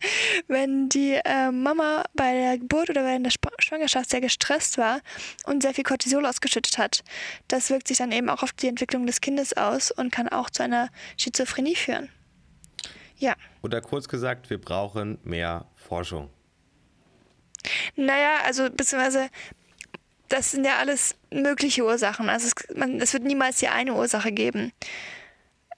wenn 0.47 0.89
die 0.89 1.19
äh, 1.23 1.51
Mama 1.51 2.03
bei 2.13 2.33
der 2.33 2.57
Geburt 2.57 2.89
oder 2.89 3.03
während 3.03 3.25
der 3.25 3.31
Sp 3.31 3.49
Schwangerschaft 3.59 4.09
sehr 4.09 4.21
gestresst 4.21 4.77
war 4.77 5.01
und 5.45 5.61
sehr 5.61 5.73
viel 5.73 5.83
Cortisol 5.83 6.25
ausgeschüttet 6.25 6.77
hat. 6.77 7.03
Das 7.47 7.69
wirkt 7.69 7.87
sich 7.87 7.97
dann 7.97 8.11
eben 8.11 8.29
auch 8.29 8.41
auf 8.41 8.53
die 8.53 8.67
Entwicklung 8.67 9.05
des 9.05 9.21
Kindes 9.21 9.55
aus 9.55 9.91
und 9.91 10.11
kann 10.11 10.29
auch 10.29 10.49
zu 10.49 10.63
einer 10.63 10.89
Schizophrenie 11.17 11.75
führen. 11.75 12.09
Ja. 13.17 13.35
Oder 13.61 13.81
kurz 13.81 14.07
gesagt, 14.07 14.49
wir 14.49 14.59
brauchen 14.59 15.19
mehr 15.23 15.65
Forschung. 15.75 16.29
Naja, 17.95 18.37
also 18.45 18.69
beziehungsweise 18.69 19.29
das 20.29 20.51
sind 20.51 20.65
ja 20.65 20.77
alles 20.77 21.15
mögliche 21.31 21.83
Ursachen. 21.83 22.29
Also 22.29 22.47
es, 22.47 22.77
man, 22.77 22.99
es 23.01 23.13
wird 23.13 23.23
niemals 23.23 23.57
die 23.57 23.67
eine 23.67 23.93
Ursache 23.93 24.31
geben. 24.31 24.71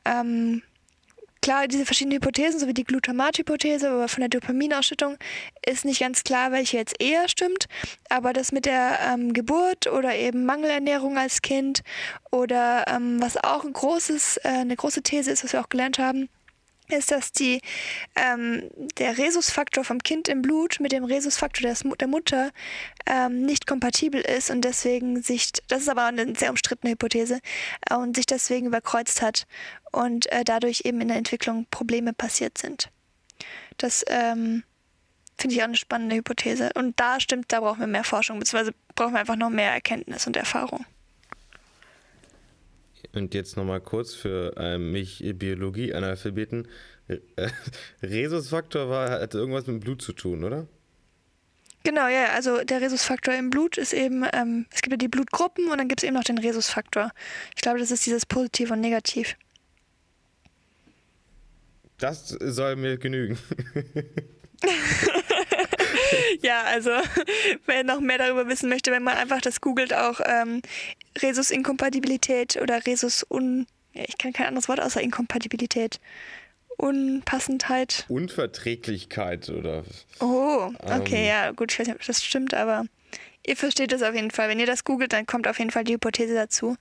Ähm, 0.06 0.62
Klar, 1.44 1.68
diese 1.68 1.86
verschiedenen 1.86 2.18
Hypothesen, 2.18 2.60
so 2.60 2.68
wie 2.68 2.74
die 2.76 2.84
Glutamat-Hypothese, 2.84 3.90
aber 3.90 4.08
von 4.08 4.22
der 4.22 4.30
Dopaminausschüttung 4.30 5.18
ist 5.66 5.86
nicht 5.86 6.00
ganz 6.00 6.24
klar, 6.24 6.52
welche 6.52 6.78
jetzt 6.78 7.02
eher 7.02 7.28
stimmt. 7.28 7.66
Aber 8.10 8.32
das 8.32 8.52
mit 8.52 8.68
der 8.68 9.00
ähm, 9.12 9.34
Geburt 9.34 9.88
oder 9.88 10.16
eben 10.16 10.46
Mangelernährung 10.46 11.18
als 11.18 11.42
Kind 11.42 11.82
oder 12.30 12.86
ähm, 12.88 13.20
was 13.20 13.44
auch 13.44 13.64
ein 13.64 13.74
großes, 13.74 14.38
äh, 14.38 14.50
eine 14.50 14.76
große 14.76 15.02
These 15.02 15.32
ist, 15.32 15.44
was 15.44 15.54
wir 15.54 15.62
auch 15.62 15.70
gelernt 15.70 15.98
haben, 15.98 16.30
ist, 16.92 17.12
dass 17.12 17.32
die, 17.32 17.62
ähm, 18.16 18.70
der 18.98 19.18
Rhesusfaktor 19.18 19.84
vom 19.84 20.00
Kind 20.00 20.28
im 20.28 20.42
Blut 20.42 20.80
mit 20.80 20.92
dem 20.92 21.04
Rhesusfaktor 21.04 21.70
des, 21.70 21.84
der 22.00 22.08
Mutter 22.08 22.52
ähm, 23.06 23.44
nicht 23.44 23.68
kompatibel 23.68 24.22
ist 24.22 24.50
und 24.50 24.62
deswegen 24.62 25.22
sich, 25.22 25.52
das 25.68 25.82
ist 25.82 25.90
aber 25.90 26.06
eine 26.06 26.36
sehr 26.36 26.50
umstrittene 26.50 26.92
Hypothese, 26.92 27.40
äh, 27.90 27.96
und 27.96 28.16
sich 28.16 28.26
deswegen 28.26 28.68
überkreuzt 28.68 29.22
hat 29.22 29.46
und 29.92 30.32
äh, 30.32 30.44
dadurch 30.44 30.82
eben 30.86 31.02
in 31.02 31.08
der 31.10 31.18
Entwicklung 31.18 31.66
Probleme 31.72 32.14
passiert 32.14 32.58
sind. 32.58 32.90
Das 33.78 34.04
ähm, 34.08 34.64
finde 35.38 35.56
ich 35.56 35.62
auch 35.62 35.66
eine 35.66 35.76
spannende 35.76 36.16
Hypothese. 36.16 36.72
Und 36.76 37.00
da 37.00 37.20
stimmt, 37.20 37.52
da 37.52 37.60
brauchen 37.60 37.80
wir 37.80 37.88
mehr 37.88 38.04
Forschung, 38.04 38.40
beziehungsweise 38.40 38.74
brauchen 38.96 39.14
wir 39.14 39.20
einfach 39.20 39.36
noch 39.36 39.50
mehr 39.50 39.72
Erkenntnis 39.72 40.28
und 40.28 40.38
Erfahrung. 40.38 40.86
Und 43.14 43.34
jetzt 43.34 43.58
nochmal 43.58 43.82
kurz 43.82 44.14
für 44.14 44.56
äh, 44.58 44.78
mich 44.78 45.24
Biologie-Analphabeten. 45.36 46.68
Äh, 47.08 47.20
Rhesusfaktor 48.02 48.90
war, 48.90 49.10
hat 49.10 49.34
irgendwas 49.34 49.68
mit 49.68 49.82
Blut 49.82 50.02
zu 50.02 50.14
tun, 50.14 50.44
oder? 50.44 50.68
Genau, 51.84 52.08
ja, 52.08 52.28
also 52.34 52.64
der 52.64 52.80
Rhesusfaktor 52.80 53.34
im 53.34 53.50
Blut 53.50 53.78
ist 53.78 53.92
eben, 53.92 54.24
ähm, 54.34 54.68
es 54.72 54.82
gibt 54.82 54.94
ja 54.94 54.98
die 54.98 55.08
Blutgruppen 55.08 55.70
und 55.70 55.78
dann 55.80 55.88
gibt 55.88 56.02
es 56.02 56.08
eben 56.08 56.14
noch 56.14 56.24
den 56.24 56.38
Rhesusfaktor. 56.38 57.12
Ich 57.56 57.62
glaube, 57.62 57.80
das 57.80 57.90
ist 57.90 58.06
dieses 58.06 58.26
Positiv 58.26 58.70
und 58.70 58.82
Negativ. 58.82 59.36
Das 61.98 62.30
soll 62.30 62.76
mir 62.76 62.98
genügen. 62.98 63.38
ja, 66.42 66.64
also 66.66 66.92
wer 67.66 67.84
noch 67.84 68.00
mehr 68.00 68.20
darüber 68.20 68.48
wissen 68.48 68.70
möchte, 68.70 68.92
wenn 68.92 69.04
man 69.04 69.18
einfach 69.18 69.42
das 69.42 69.62
googelt, 69.62 69.94
auch 69.94 70.20
ähm, 70.24 70.62
Resus-Inkompatibilität 71.22 72.58
oder 72.62 72.86
Resus-Un... 72.86 73.68
Ich 73.94 74.18
kann 74.18 74.32
kein 74.32 74.48
anderes 74.48 74.70
Wort 74.70 74.80
außer 74.80 75.02
Inkompatibilität. 75.02 76.00
Unpassendheit. 76.78 78.06
Unverträglichkeit 78.08 79.50
oder. 79.50 79.84
Oh, 80.20 80.72
okay, 80.80 81.24
ähm, 81.24 81.28
ja, 81.28 81.52
gut, 81.52 81.72
ich 81.72 81.80
weiß 81.80 81.88
nicht, 81.88 81.96
ob 81.98 82.06
das 82.06 82.24
stimmt, 82.24 82.54
aber 82.54 82.86
ihr 83.46 83.56
versteht 83.56 83.92
das 83.92 84.02
auf 84.02 84.16
jeden 84.16 84.32
Fall. 84.32 84.50
Wenn 84.50 84.60
ihr 84.60 84.66
das 84.66 84.84
googelt, 84.84 85.14
dann 85.14 85.26
kommt 85.26 85.48
auf 85.48 85.60
jeden 85.60 85.72
Fall 85.72 85.84
die 85.84 85.94
Hypothese 85.94 86.34
dazu. 86.34 86.78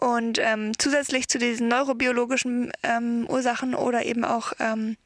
Und 0.00 0.38
ähm, 0.40 0.72
zusätzlich 0.78 1.28
zu 1.28 1.38
diesen 1.38 1.68
neurobiologischen 1.68 2.72
ähm, 2.82 3.26
Ursachen 3.28 3.74
oder 3.74 4.04
eben 4.04 4.24
auch 4.24 4.52
ähm, 4.58 4.96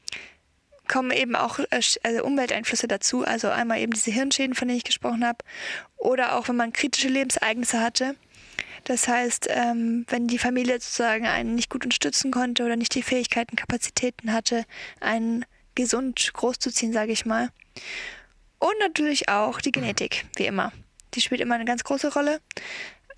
kommen 0.87 1.11
eben 1.11 1.35
auch 1.35 1.59
äh, 1.59 1.81
also 2.01 2.23
Umwelteinflüsse 2.23 2.87
dazu. 2.87 3.23
Also 3.23 3.49
einmal 3.49 3.79
eben 3.79 3.93
diese 3.93 4.11
Hirnschäden, 4.11 4.55
von 4.55 4.67
denen 4.67 4.77
ich 4.77 4.83
gesprochen 4.83 5.23
habe, 5.25 5.37
oder 5.97 6.35
auch 6.35 6.49
wenn 6.49 6.55
man 6.55 6.73
kritische 6.73 7.09
Lebensereignisse 7.09 7.79
hatte. 7.79 8.15
Das 8.83 9.07
heißt, 9.07 9.47
ähm, 9.49 10.05
wenn 10.09 10.27
die 10.27 10.37
Familie 10.37 10.79
sozusagen 10.79 11.25
einen 11.25 11.55
nicht 11.55 11.69
gut 11.69 11.83
unterstützen 11.83 12.31
konnte 12.31 12.63
oder 12.63 12.75
nicht 12.75 12.95
die 12.95 13.03
Fähigkeiten, 13.03 13.55
Kapazitäten 13.55 14.33
hatte, 14.33 14.65
einen 14.99 15.45
gesund 15.75 16.31
großzuziehen, 16.33 16.93
sage 16.93 17.11
ich 17.11 17.25
mal. 17.25 17.49
Und 18.59 18.73
natürlich 18.79 19.29
auch 19.29 19.61
die 19.61 19.71
Genetik, 19.71 20.25
wie 20.35 20.45
immer. 20.45 20.71
Die 21.13 21.21
spielt 21.21 21.41
immer 21.41 21.55
eine 21.55 21.65
ganz 21.65 21.83
große 21.83 22.13
Rolle. 22.13 22.39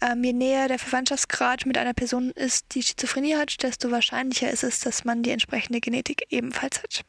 Ähm, 0.02 0.24
je 0.24 0.34
näher 0.34 0.68
der 0.68 0.80
Verwandtschaftsgrad 0.80 1.66
mit 1.66 1.78
einer 1.78 1.94
Person 1.94 2.32
ist, 2.32 2.74
die 2.74 2.82
Schizophrenie 2.84 3.36
hat, 3.36 3.62
desto 3.64 3.92
wahrscheinlicher 3.92 4.50
ist 4.50 4.64
es, 4.64 4.80
dass 4.80 5.06
man 5.06 5.24
die 5.24 5.32
entsprechende 5.32 5.80
Genetik 5.80 6.26
ebenfalls 6.30 6.82
hat. 6.82 7.06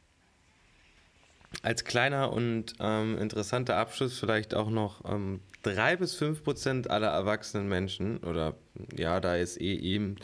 Als 1.61 1.85
kleiner 1.85 2.33
und 2.33 2.73
ähm, 2.79 3.17
interessanter 3.17 3.77
Abschluss 3.77 4.19
vielleicht 4.19 4.53
auch 4.53 4.69
noch 4.69 5.05
ähm, 5.05 5.39
drei 5.63 5.95
bis 5.95 6.13
fünf 6.13 6.43
Prozent 6.43 6.89
aller 6.89 7.07
erwachsenen 7.07 7.67
Menschen 7.67 8.19
oder 8.19 8.55
ja, 8.95 9.19
da 9.19 9.35
ist 9.35 9.59
eh 9.59 9.75
eben 9.75 10.17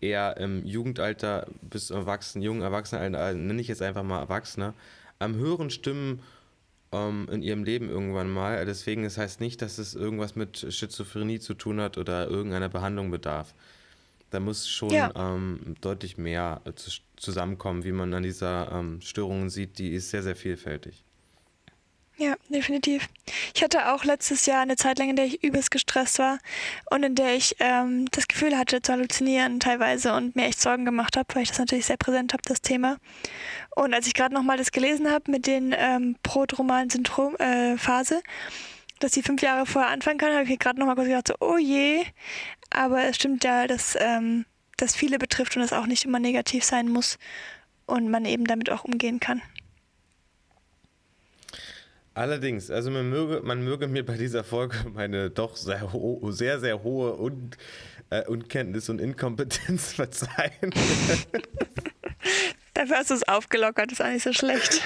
eher 0.00 0.36
im 0.36 0.64
Jugendalter 0.64 1.46
bis 1.62 1.90
Erwachsenen, 1.90 2.44
jungen 2.44 2.62
Erwachsenenalter, 2.62 3.38
nenne 3.38 3.60
ich 3.60 3.68
jetzt 3.68 3.82
einfach 3.82 4.02
mal 4.02 4.20
Erwachsene, 4.20 4.74
am 5.18 5.34
höheren 5.36 5.70
Stimmen 5.70 6.20
ähm, 6.90 7.28
in 7.30 7.42
ihrem 7.42 7.64
Leben 7.64 7.88
irgendwann 7.88 8.30
mal. 8.30 8.64
Deswegen, 8.66 9.04
das 9.04 9.16
heißt 9.16 9.40
nicht, 9.40 9.62
dass 9.62 9.78
es 9.78 9.94
irgendwas 9.94 10.36
mit 10.36 10.66
Schizophrenie 10.70 11.40
zu 11.40 11.54
tun 11.54 11.80
hat 11.80 11.98
oder 11.98 12.28
irgendeiner 12.28 12.68
Behandlung 12.68 13.10
bedarf. 13.10 13.54
Da 14.30 14.40
muss 14.40 14.68
schon 14.68 14.90
ja. 14.90 15.12
ähm, 15.14 15.76
deutlich 15.80 16.16
mehr 16.16 16.62
zu, 16.74 16.90
zusammenkommen, 17.16 17.84
wie 17.84 17.92
man 17.92 18.12
an 18.14 18.22
dieser 18.22 18.72
ähm, 18.72 19.00
Störung 19.00 19.50
sieht. 19.50 19.78
Die 19.78 19.90
ist 19.90 20.10
sehr, 20.10 20.22
sehr 20.22 20.36
vielfältig. 20.36 21.04
Ja, 22.18 22.34
definitiv. 22.48 23.08
Ich 23.54 23.62
hatte 23.62 23.92
auch 23.92 24.04
letztes 24.04 24.46
Jahr 24.46 24.60
eine 24.60 24.76
Zeit 24.76 24.98
lang, 24.98 25.08
in 25.08 25.16
der 25.16 25.24
ich 25.24 25.42
übelst 25.42 25.70
gestresst 25.70 26.18
war 26.18 26.38
und 26.90 27.02
in 27.02 27.14
der 27.14 27.34
ich 27.34 27.56
ähm, 27.58 28.06
das 28.10 28.28
Gefühl 28.28 28.56
hatte 28.56 28.82
zu 28.82 28.92
halluzinieren 28.92 29.60
teilweise 29.60 30.12
und 30.14 30.36
mir 30.36 30.46
echt 30.46 30.60
Sorgen 30.60 30.84
gemacht 30.84 31.16
habe, 31.16 31.34
weil 31.34 31.42
ich 31.42 31.48
das 31.48 31.58
natürlich 31.58 31.86
sehr 31.86 31.96
präsent 31.96 32.32
habe, 32.34 32.42
das 32.44 32.60
Thema. 32.60 32.98
Und 33.74 33.94
als 33.94 34.06
ich 34.06 34.14
gerade 34.14 34.34
nochmal 34.34 34.58
das 34.58 34.72
gelesen 34.72 35.10
habe 35.10 35.30
mit 35.30 35.46
den 35.46 35.74
ähm, 35.76 36.16
prodromalen 36.22 36.90
Syndrom-Phase, 36.90 38.16
äh, 38.16 38.22
dass 39.00 39.12
sie 39.12 39.22
fünf 39.22 39.42
Jahre 39.42 39.66
vorher 39.66 39.90
anfangen 39.90 40.18
kann, 40.18 40.32
habe 40.32 40.44
ich 40.44 40.50
mir 40.50 40.58
gerade 40.58 40.78
nochmal 40.78 40.94
kurz 40.94 41.08
gedacht, 41.08 41.28
so, 41.28 41.34
oh 41.40 41.56
je. 41.56 42.04
Aber 42.70 43.04
es 43.04 43.16
stimmt 43.16 43.42
ja, 43.42 43.66
dass 43.66 43.96
ähm, 43.98 44.44
das 44.76 44.94
viele 44.94 45.18
betrifft 45.18 45.56
und 45.56 45.62
es 45.62 45.72
auch 45.72 45.86
nicht 45.86 46.04
immer 46.04 46.18
negativ 46.18 46.62
sein 46.62 46.88
muss 46.88 47.18
und 47.86 48.10
man 48.10 48.24
eben 48.26 48.44
damit 48.44 48.70
auch 48.70 48.84
umgehen 48.84 49.18
kann. 49.18 49.42
Allerdings, 52.14 52.70
also 52.70 52.90
man 52.90 53.08
möge, 53.08 53.40
man 53.42 53.64
möge 53.64 53.88
mir 53.88 54.04
bei 54.04 54.16
dieser 54.18 54.44
Folge 54.44 54.76
meine 54.92 55.30
doch 55.30 55.56
sehr, 55.56 55.90
sehr, 56.30 56.60
sehr 56.60 56.82
hohe 56.82 57.18
Un 57.18 57.50
äh, 58.10 58.26
Unkenntnis 58.26 58.90
und 58.90 59.00
Inkompetenz 59.00 59.92
verzeihen. 59.94 60.52
Dafür 62.74 62.96
hast 62.96 63.10
du 63.10 63.14
es 63.14 63.26
aufgelockert, 63.26 63.92
ist 63.92 64.02
auch 64.02 64.08
nicht 64.08 64.22
so 64.22 64.32
schlecht. 64.32 64.82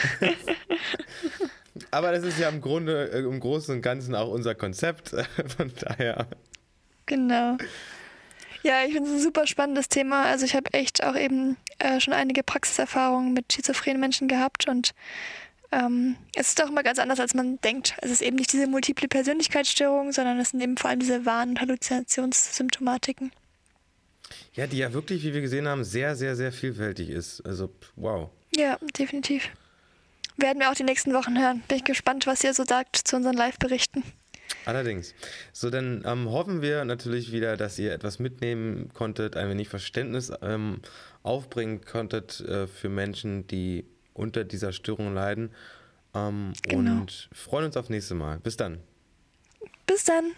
Aber 1.90 2.12
das 2.12 2.24
ist 2.24 2.38
ja 2.38 2.48
im 2.48 2.60
Grunde, 2.60 3.10
äh, 3.10 3.20
im 3.20 3.40
Großen 3.40 3.74
und 3.74 3.82
Ganzen 3.82 4.14
auch 4.14 4.30
unser 4.30 4.54
Konzept. 4.54 5.10
Von 5.56 5.72
daher. 5.80 6.28
Genau. 7.06 7.56
Ja, 8.62 8.84
ich 8.84 8.92
finde 8.94 9.08
es 9.10 9.16
ein 9.16 9.22
super 9.22 9.46
spannendes 9.46 9.88
Thema. 9.88 10.24
Also 10.24 10.44
ich 10.44 10.54
habe 10.54 10.72
echt 10.74 11.04
auch 11.04 11.16
eben 11.16 11.56
äh, 11.78 12.00
schon 12.00 12.12
einige 12.12 12.42
Praxiserfahrungen 12.42 13.32
mit 13.32 13.52
schizophrenen 13.52 14.00
Menschen 14.00 14.28
gehabt 14.28 14.68
und 14.68 14.92
ähm, 15.72 16.16
es 16.34 16.48
ist 16.48 16.60
doch 16.60 16.68
immer 16.68 16.82
ganz 16.82 16.98
anders, 16.98 17.20
als 17.20 17.34
man 17.34 17.60
denkt. 17.60 17.94
Es 18.02 18.10
ist 18.10 18.22
eben 18.22 18.36
nicht 18.36 18.52
diese 18.52 18.66
multiple 18.66 19.08
Persönlichkeitsstörung, 19.08 20.12
sondern 20.12 20.38
es 20.38 20.50
sind 20.50 20.60
eben 20.60 20.76
vor 20.76 20.90
allem 20.90 21.00
diese 21.00 21.26
Wahn- 21.26 21.50
und 21.50 21.60
Halluzinationssymptomatiken. 21.60 23.32
Ja, 24.54 24.66
die 24.66 24.78
ja 24.78 24.92
wirklich, 24.92 25.22
wie 25.22 25.34
wir 25.34 25.40
gesehen 25.40 25.68
haben, 25.68 25.84
sehr, 25.84 26.16
sehr, 26.16 26.36
sehr 26.36 26.52
vielfältig 26.52 27.10
ist. 27.10 27.40
Also, 27.42 27.70
wow. 27.94 28.30
Ja, 28.56 28.78
definitiv. 28.98 29.48
Werden 30.36 30.60
wir 30.60 30.70
auch 30.70 30.74
die 30.74 30.84
nächsten 30.84 31.12
Wochen 31.14 31.38
hören. 31.38 31.62
Bin 31.68 31.78
ich 31.78 31.84
gespannt, 31.84 32.26
was 32.26 32.44
ihr 32.44 32.52
so 32.54 32.64
sagt 32.64 32.96
zu 32.96 33.16
unseren 33.16 33.36
Live-Berichten. 33.36 34.02
Allerdings. 34.64 35.14
So, 35.52 35.70
dann 35.70 36.02
ähm, 36.04 36.30
hoffen 36.30 36.62
wir 36.62 36.84
natürlich 36.84 37.32
wieder, 37.32 37.56
dass 37.56 37.78
ihr 37.78 37.92
etwas 37.92 38.18
mitnehmen 38.18 38.90
konntet, 38.92 39.36
ein 39.36 39.48
wenig 39.48 39.68
Verständnis 39.68 40.32
ähm, 40.42 40.80
aufbringen 41.22 41.84
konntet 41.84 42.40
äh, 42.40 42.66
für 42.66 42.88
Menschen, 42.88 43.46
die 43.46 43.84
unter 44.16 44.44
dieser 44.44 44.72
Störung 44.72 45.14
leiden. 45.14 45.50
Ähm, 46.14 46.52
genau. 46.62 47.02
Und 47.02 47.28
freuen 47.32 47.66
uns 47.66 47.76
auf 47.76 47.88
nächste 47.88 48.14
Mal. 48.14 48.38
Bis 48.38 48.56
dann. 48.56 48.78
Bis 49.86 50.04
dann. 50.04 50.32